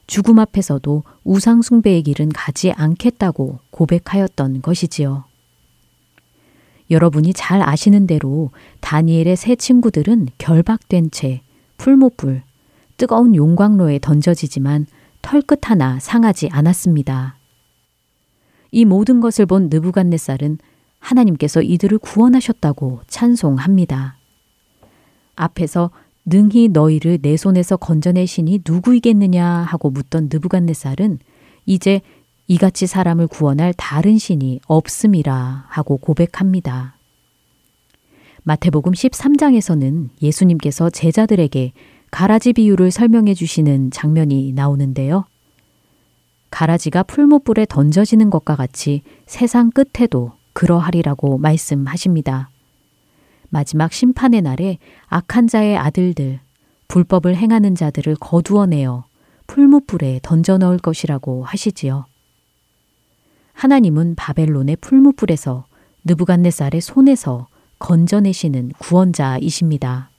[0.09, 5.25] 죽음 앞에서도 우상숭배의 길은 가지 않겠다고 고백하였던 것이지요.
[6.89, 8.49] 여러분이 잘 아시는 대로
[8.81, 11.43] 다니엘의 세 친구들은 결박된 채
[11.77, 12.41] 풀무불,
[12.97, 14.87] 뜨거운 용광로에 던져지지만
[15.21, 17.37] 털끝 하나 상하지 않았습니다.
[18.71, 20.57] 이 모든 것을 본 느부갓네살은
[20.97, 24.17] 하나님께서 이들을 구원하셨다고 찬송합니다.
[25.35, 25.91] 앞에서
[26.25, 27.77] 능히 너희를 내 손에서
[28.25, 31.19] 신이 누구이겠느냐 하고 묻던 느부갓네살은
[31.65, 32.01] 이제
[32.47, 36.95] 이같이 사람을 구원할 다른 신이 없음이라 하고 고백합니다.
[38.43, 41.73] 마태복음 13장에서는 예수님께서 제자들에게
[42.09, 45.25] 가라지 비유를 설명해 주시는 장면이 나오는데요.
[46.49, 52.49] 가라지가 풀무불에 던져지는 것과 같이 세상 끝에도 그러하리라고 말씀하십니다.
[53.49, 54.77] 마지막 심판의 날에
[55.07, 56.39] 악한 자의 아들들,
[56.87, 59.05] 불법을 행하는 자들을 거두어내어
[59.47, 62.05] 풀무불에 던져 넣을 것이라고 하시지요.
[63.53, 65.65] 하나님은 바벨론의 풀무불에서
[66.05, 67.47] 느부갓네살의 손에서
[67.79, 70.09] 건져내시는 구원자이십니다.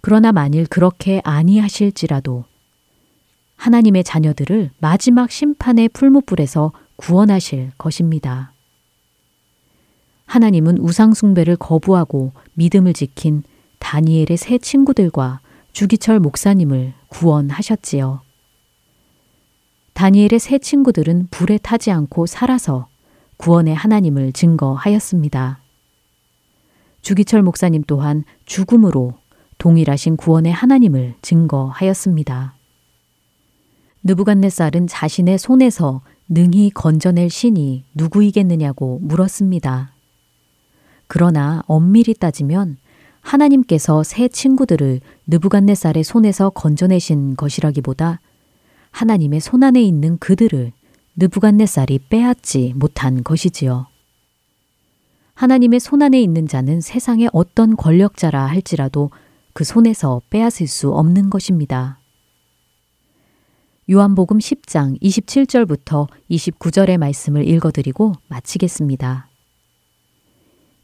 [0.00, 2.44] 그러나 만일 그렇게 아니하실지라도
[3.56, 8.51] 하나님의 자녀들을 마지막 심판의 풀무불에서 구원하실 것입니다.
[10.32, 13.42] 하나님은 우상숭배를 거부하고 믿음을 지킨
[13.80, 15.40] 다니엘의 새 친구들과
[15.74, 18.22] 주기철 목사님을 구원하셨지요.
[19.92, 22.88] 다니엘의 새 친구들은 불에 타지 않고 살아서
[23.36, 25.60] 구원의 하나님을 증거하였습니다.
[27.02, 29.12] 주기철 목사님 또한 죽음으로
[29.58, 32.54] 동일하신 구원의 하나님을 증거하였습니다.
[34.04, 39.91] 느부갓네살은 자신의 손에서 능히 건져낼 신이 누구이겠느냐고 물었습니다.
[41.14, 42.78] 그러나 엄밀히 따지면
[43.20, 48.18] 하나님께서 새 친구들을 느부갓네살의 손에서 건져내신 것이라기보다
[48.92, 50.72] 하나님의 손 안에 있는 그들을
[51.16, 53.88] 느부갓네살이 빼앗지 못한 것이지요.
[55.34, 59.10] 하나님의 손 안에 있는 자는 세상의 어떤 권력자라 할지라도
[59.52, 62.00] 그 손에서 빼앗을 수 없는 것입니다.
[63.90, 69.28] 요한복음 10장 27절부터 29절의 말씀을 읽어드리고 마치겠습니다.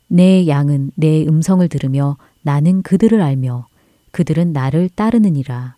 [0.08, 3.66] 내 양은 내 음성을 들으며 나는 그들을 알며
[4.10, 5.76] 그들은 나를 따르느니라.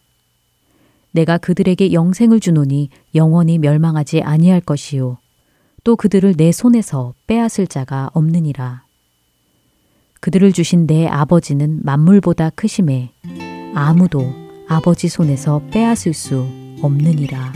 [1.12, 5.18] 내가 그들에게 영생을 주노니 영원히 멸망하지 아니할 것이요.
[5.83, 8.85] 또 그들을 내 손에서 빼앗을 자가 없느니라.
[10.20, 13.12] 그들을 주신 내 아버지는 만물보다 크심에
[13.74, 14.33] 아무도
[14.68, 16.47] 아버지 손에서 빼앗을 수
[16.83, 17.53] 없느니라.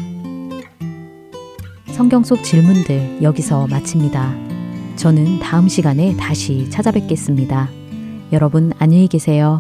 [1.93, 4.54] 성경 속 질문들 여기서 마칩니다.
[4.97, 7.69] 저는 다음 시간에 다시 찾아뵙겠습니다.
[8.33, 9.59] 여러분 안녕히 계세요.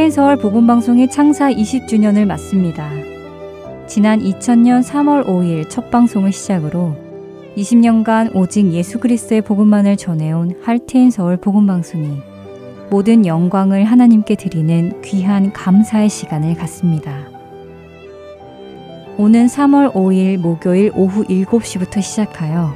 [0.00, 2.88] 할테인 서울 복음방송의 창사 20주년을 맞습니다.
[3.86, 6.96] 지난 2000년 3월 5일 첫 방송을 시작으로
[7.54, 12.16] 20년간 오직 예수 그리스도의 복음만을 전해온 할테인 서울 복음방송이
[12.88, 17.28] 모든 영광을 하나님께 드리는 귀한 감사의 시간을 갖습니다.
[19.18, 22.72] 오는 3월 5일 목요일 오후 7시부터 시작하여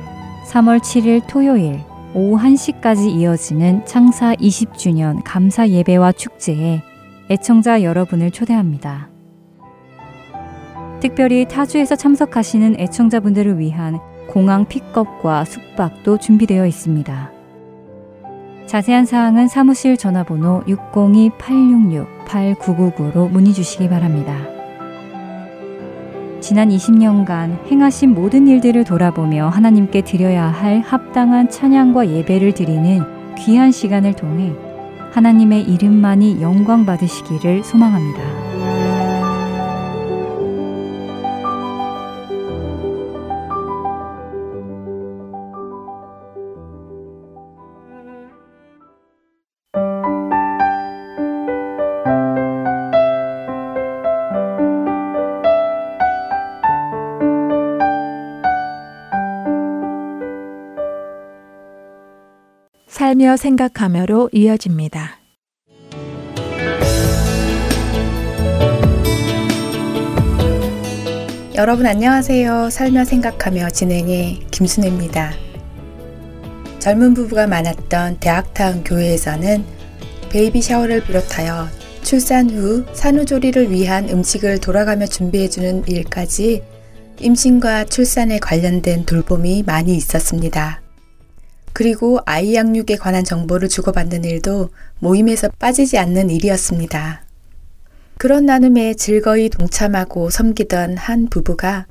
[0.50, 1.80] 3월 7일 토요일
[2.12, 6.82] 오후 1시까지 이어지는 창사 20주년 감사 예배와 축제에
[7.30, 9.08] 애청자 여러분을 초대합니다.
[11.00, 13.98] 특별히 타주에서 참석하시는 애청자분들을 위한
[14.28, 17.32] 공항 픽업과 숙박도 준비되어 있습니다.
[18.66, 24.36] 자세한 사항은 사무실 전화번호 602-866-8999로 문의 주시기 바랍니다.
[26.40, 33.02] 지난 20년간 행하신 모든 일들을 돌아보며 하나님께 드려야 할 합당한 찬양과 예배를 드리는
[33.36, 34.52] 귀한 시간을 통해
[35.14, 38.43] 하나님의 이름만이 영광 받으시기를 소망합니다.
[63.14, 65.18] 살며 생각하며로 이어집니다.
[71.54, 72.70] 여러분 안녕하세요.
[72.70, 75.32] 살며 생각하며 진행의 김순혜입니다.
[76.80, 79.64] 젊은 부부가 많았던 대학타운 교회에서는
[80.30, 81.68] 베이비 샤워를 비롯하여
[82.02, 86.64] 출산 후 산후조리를 위한 음식을 돌아가며 준비해주는 일까지
[87.20, 90.83] 임신과 출산에 관련된 돌봄이 많이 있었습니다.
[91.74, 94.70] 그리고 아이 양육에 관한 정보를 주고받는 일도
[95.00, 97.24] 모임에서 빠지지 않는 일이었습니다.
[98.16, 101.86] 그런 나눔에 즐거이 동참하고 섬기던 한 부부가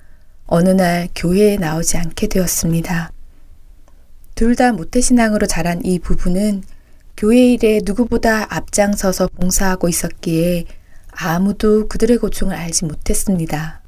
[0.48, 3.12] 어느 날 교회에 나오지 않게 되었습니다.
[4.36, 6.64] 둘 다 모태신앙으로 자란 이 부부는
[7.18, 10.64] 교회 일에 누구보다 앞장서서 봉사하고 있었기에
[11.12, 13.82] 아무도 그들의 고충을 알지 못했습니다.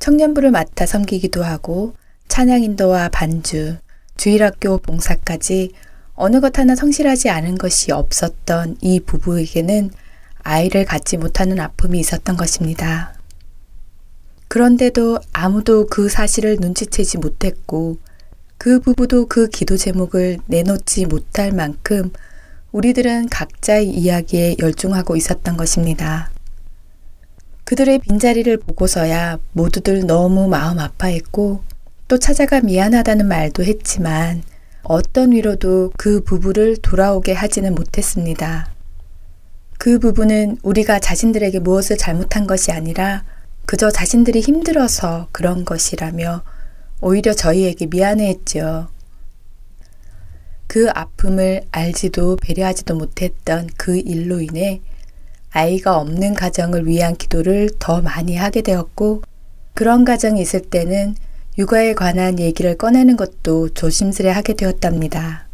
[0.00, 1.94] 청년부를 맡아 섬기기도 하고
[2.28, 3.76] 찬양 인도와 반주,
[4.20, 5.72] 주일학교 봉사까지
[6.12, 9.90] 어느 것 하나 성실하지 않은 것이 없었던 이 부부에게는
[10.42, 13.14] 아이를 갖지 못하는 아픔이 있었던 것입니다.
[14.48, 17.96] 그런데도 아무도 그 사실을 눈치채지 못했고
[18.58, 22.12] 그 부부도 그 기도 제목을 내놓지 못할 만큼
[22.72, 26.30] 우리들은 각자의 이야기에 열중하고 있었던 것입니다.
[27.64, 31.69] 그들의 빈자리를 보고서야 모두들 너무 마음 아파했고
[32.10, 34.42] 또 찾아가 미안하다는 말도 했지만
[34.82, 38.68] 어떤 위로도 그 부부를 돌아오게 하지는 못했습니다.
[39.78, 43.22] 그 부부는 우리가 자신들에게 무엇을 잘못한 것이 아니라
[43.64, 46.42] 그저 자신들이 힘들어서 그런 것이라며
[47.00, 48.88] 오히려 저희에게 미안해했죠.
[50.66, 54.80] 그 아픔을 알지도 배려하지도 못했던 그 일로 인해
[55.52, 59.22] 아이가 없는 가정을 위한 기도를 더 많이 하게 되었고
[59.74, 61.14] 그런 가정이 있을 때는
[61.58, 65.48] 육아에 관한 얘기를 꺼내는 것도 조심스레 하게 되었답니다.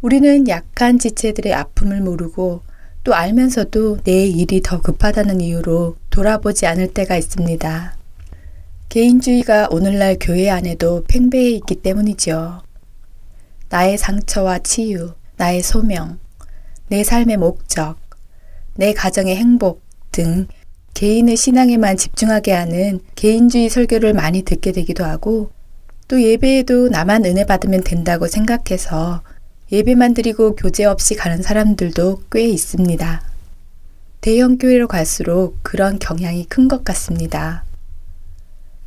[0.00, 2.62] 우리는 약한 지체들의 아픔을 모르고
[3.02, 7.96] 또 알면서도 내 일이 더 급하다는 이유로 돌아보지 않을 때가 있습니다.
[8.88, 12.62] 개인주의가 오늘날 교회 안에도 팽배해 있기 때문이죠.
[13.68, 16.18] 나의 상처와 치유, 나의 소명,
[16.88, 17.96] 내 삶의 목적,
[18.74, 20.46] 내 가정의 행복 등
[20.94, 25.50] 개인의 신앙에만 집중하게 하는 개인주의 설교를 많이 듣게 되기도 하고
[26.08, 29.22] 또 예배에도 나만 은혜 받으면 된다고 생각해서
[29.72, 33.22] 예배만 드리고 교제 없이 가는 사람들도 꽤 있습니다.
[34.20, 37.64] 대형 교회로 갈수록 그런 경향이 큰 것 같습니다.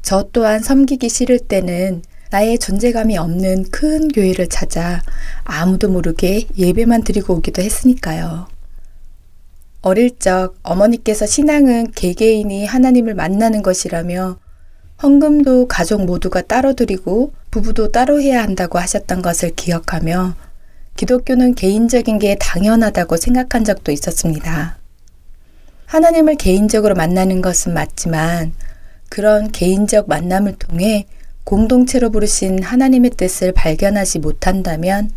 [0.02, 5.02] 저 또한 섬기기 싫을 때는 나의 존재감이 없는 큰 교회를 찾아
[5.44, 8.48] 아무도 모르게 예배만 드리고 오기도 했으니까요.
[9.86, 14.38] 어릴 적 어머니께서 신앙은 개개인이 하나님을 만나는 것이라며
[15.04, 20.36] 헌금도 가족 모두가 따로 드리고 부부도 따로 해야 한다고 하셨던 것을 기억하며
[20.96, 24.78] 기독교는 개인적인 게 당연하다고 생각한 적도 있었습니다.
[25.86, 28.54] 하나님을 개인적으로 만나는 것은 맞지만
[29.10, 31.08] 그런 개인적 만남을 통해
[31.44, 35.12] 공동체로 부르신 하나님의 뜻을 발견하지 못한다면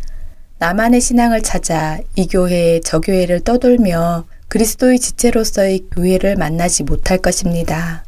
[0.59, 8.05] 나만의 신앙을 찾아 이 교회, 저 교회를 떠돌며 그리스도의 지체로서의 교회를 만나지 못할 것입니다.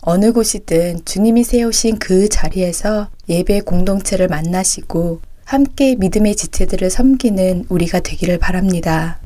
[0.00, 8.38] 어느 곳이든 주님이 세우신 그 자리에서 예배 공동체를 만나시고 함께 믿음의 지체들을 섬기는 우리가 되기를
[8.38, 9.20] 바랍니다.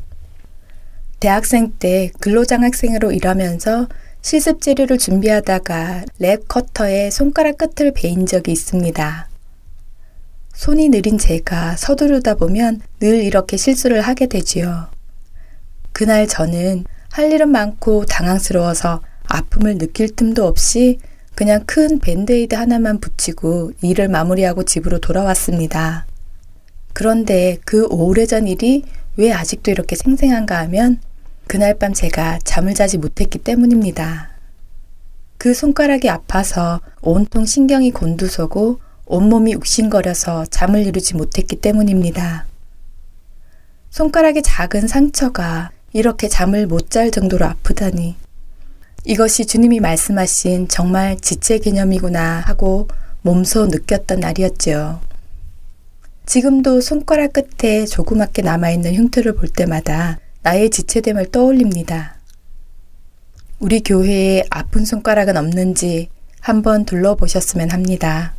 [1.20, 3.88] 대학생 때 근로장학생으로 일하면서
[4.22, 9.28] 실습 재료를 준비하다가 랩 커터에 손가락 끝을 베인 적이 있습니다.
[10.54, 14.88] 손이 느린 제가 서두르다 보면 늘 이렇게 실수를 하게 되지요.
[15.92, 20.98] 그날 저는 할 일은 많고 당황스러워서 아픔을 느낄 틈도 없이
[21.34, 26.06] 그냥 큰 밴드에이드 하나만 붙이고 일을 마무리하고 집으로 돌아왔습니다.
[26.92, 28.84] 그런데 그 오래전 일이
[29.16, 31.00] 왜 아직도 이렇게 생생한가 하면
[31.46, 34.30] 그날 밤 제가 잠을 자지 못했기 때문입니다.
[35.38, 42.46] 그 손가락이 아파서 온통 신경이 곤두서고 온몸이 욱신거려서 잠을 이루지 못했기 때문입니다.
[43.90, 48.16] 손가락에 작은 상처가 이렇게 잠을 못 잘 정도로 아프다니.
[49.04, 52.88] 이것이 주님이 말씀하신 정말 지체 개념이구나 하고
[53.22, 55.00] 몸소 느꼈던 날이었죠.
[56.26, 62.16] 지금도 손가락 끝에 조그맣게 남아있는 흉터를 볼 때마다 나의 지체됨을 떠올립니다.
[63.58, 66.08] 우리 교회에 아픈 손가락은 없는지
[66.40, 68.34] 한번 둘러보셨으면 합니다.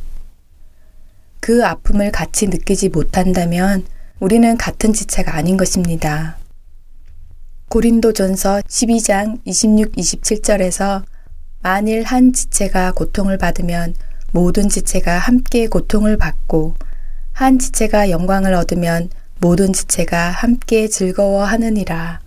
[1.40, 3.84] 그 아픔을 같이 느끼지 못한다면
[4.20, 6.36] 우리는 같은 지체가 아닌 것입니다.
[7.74, 11.02] 고린도전서 12장 26, 27절에서
[11.60, 13.96] 만일 한 지체가 고통을 받으면
[14.30, 16.76] 모든 지체가 함께 고통을 받고
[17.32, 19.10] 한 지체가 영광을 얻으면
[19.40, 22.20] 모든 지체가 함께 즐거워하느니라.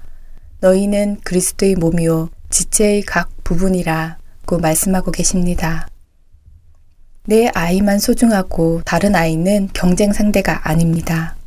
[0.60, 5.88] 너희는 그리스도의 몸이요 지체의 각 부분이라고 말씀하고 계십니다.
[7.24, 11.38] 내 아이만 소중하고 다른 아이는 경쟁 상대가 아닙니다.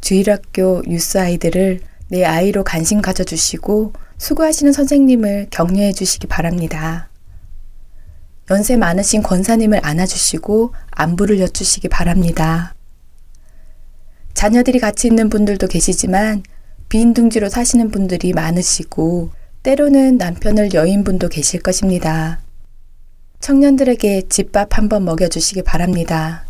[0.00, 7.08] 주일학교 유스 아이들을 내 아이로 관심 가져주시고 수고하시는 선생님을 격려해 주시기 바랍니다.
[8.50, 12.74] 연세 많으신 권사님을 안아주시고 안부를 여쭈시기 바랍니다.
[14.32, 16.42] 자녀들이 같이 있는 분들도 계시지만
[16.88, 19.30] 빈둥지로 사시는 분들이 많으시고
[19.62, 22.40] 때로는 남편을 여인분도 계실 것입니다.
[23.40, 26.46] 청년들에게 집밥 한번 먹여주시기 바랍니다.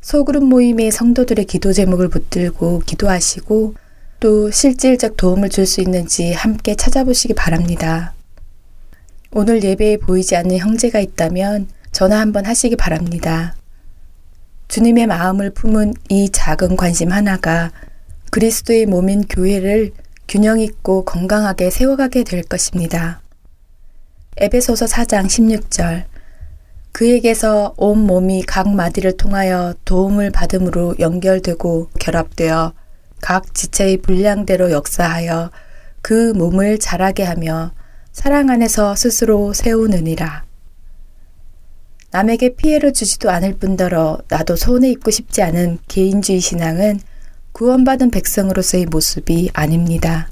[0.00, 3.74] 소그룹 모임의 성도들의 기도 제목을 붙들고 기도하시고
[4.20, 8.12] 또 실질적 도움을 줄 수 있는지 함께 찾아보시기 바랍니다.
[9.32, 13.56] 오늘 예배에 보이지 않는 형제가 있다면 전화 한번 하시기 바랍니다.
[14.68, 17.72] 주님의 마음을 품은 이 작은 관심 하나가
[18.30, 19.92] 그리스도의 몸인 교회를
[20.28, 23.22] 균형 있고 건강하게 세워가게 될 것입니다.
[24.36, 26.04] 에베소서 4장 16절
[26.92, 32.74] 그에게서 온 몸이 각 마디를 통하여 도움을 받음으로 연결되고 결합되어
[33.20, 35.50] 각 지체의 분량대로 역사하여
[36.02, 37.72] 그 몸을 자라게 하며
[38.12, 40.44] 사랑 안에서 스스로 세우느니라.
[42.10, 47.00] 남에게 피해를 주지도 않을 뿐더러 나도 손해 입고 싶지 않은 개인주의 신앙은
[47.52, 50.28] 구원받은 백성으로서의 모습이 아닙니다.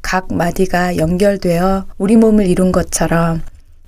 [0.00, 3.42] 각 마디가 연결되어 우리 몸을 이룬 것처럼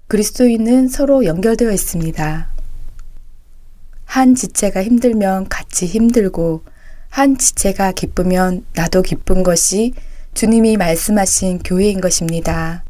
[0.07, 2.49] 그리스도인은 서로 연결되어 있습니다.
[4.05, 6.63] 한 지체가 힘들면 같이 힘들고
[7.15, 9.93] 한 지체가 기쁘면 나도 기쁜 것이
[10.35, 12.83] 주님이 말씀하신 교회인 것입니다.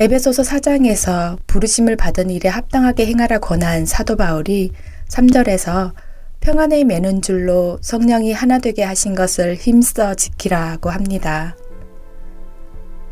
[0.00, 4.72] 에베소서 4장에서 부르심을 받은 일에 합당하게 행하라 권한 사도 바울이
[5.06, 5.92] 3절에서
[6.40, 11.54] 평안에 매는 줄로 성령이 하나 되게 하신 것을 힘써 지키라고 합니다.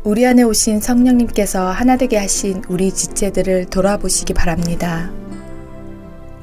[0.03, 5.09] 우리 안에 오신 성령님께서 하나 되게 하신 우리 지체들을 돌아보시기 바랍니다.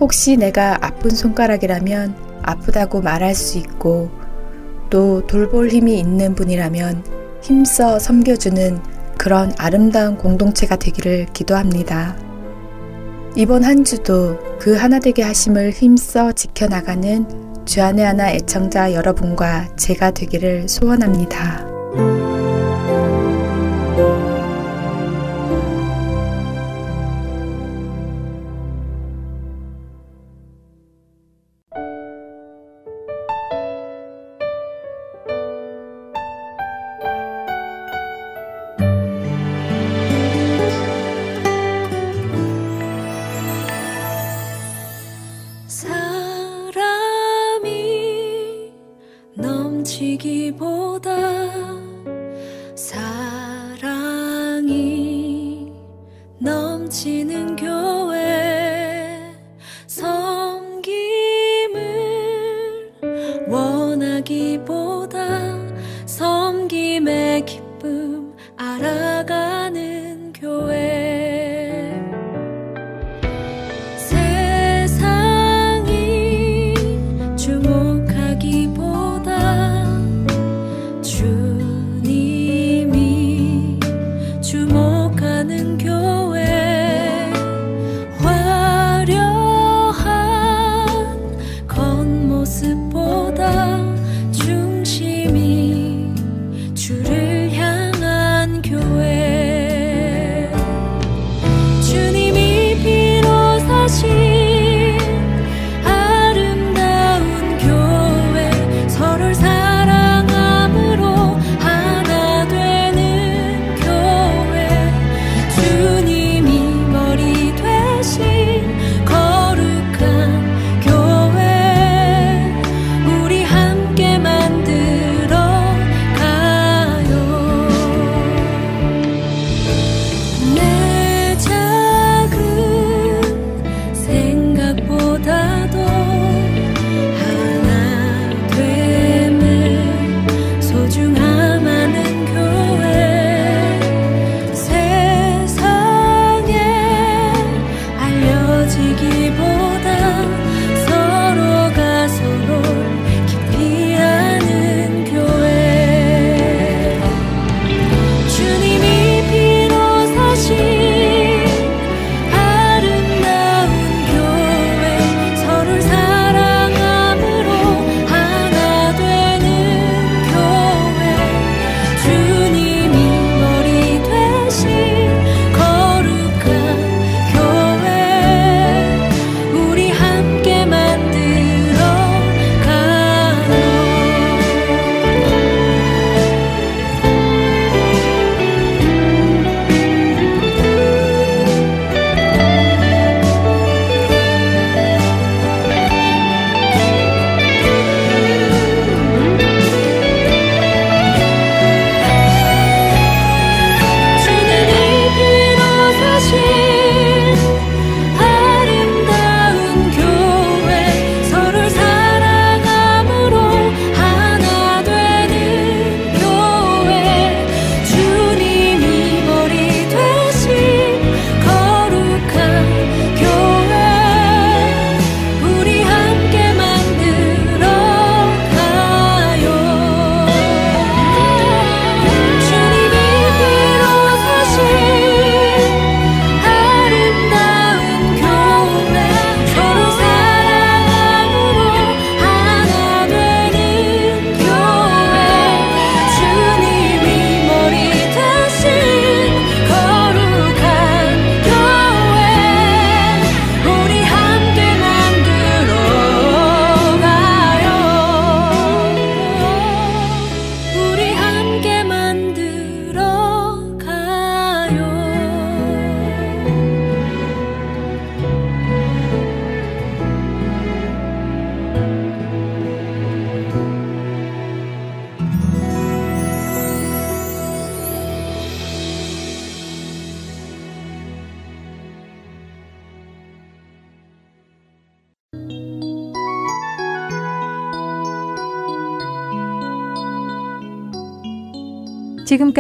[0.01, 4.11] 혹시 내가 아픈 손가락이라면 아프다고 말할 수 있고
[4.91, 7.05] 또 돌볼 힘이 있는 분이라면
[7.43, 8.81] 힘써 섬겨주는
[9.19, 12.17] 그런 아름다운 공동체가 되기를 기도합니다.
[13.37, 20.69] 이번 한 주도 그 하나 되게 하심을 힘써 지켜나가는 주안의 하나 애청자 여러분과 제가 되기를
[20.69, 22.44] 소원합니다.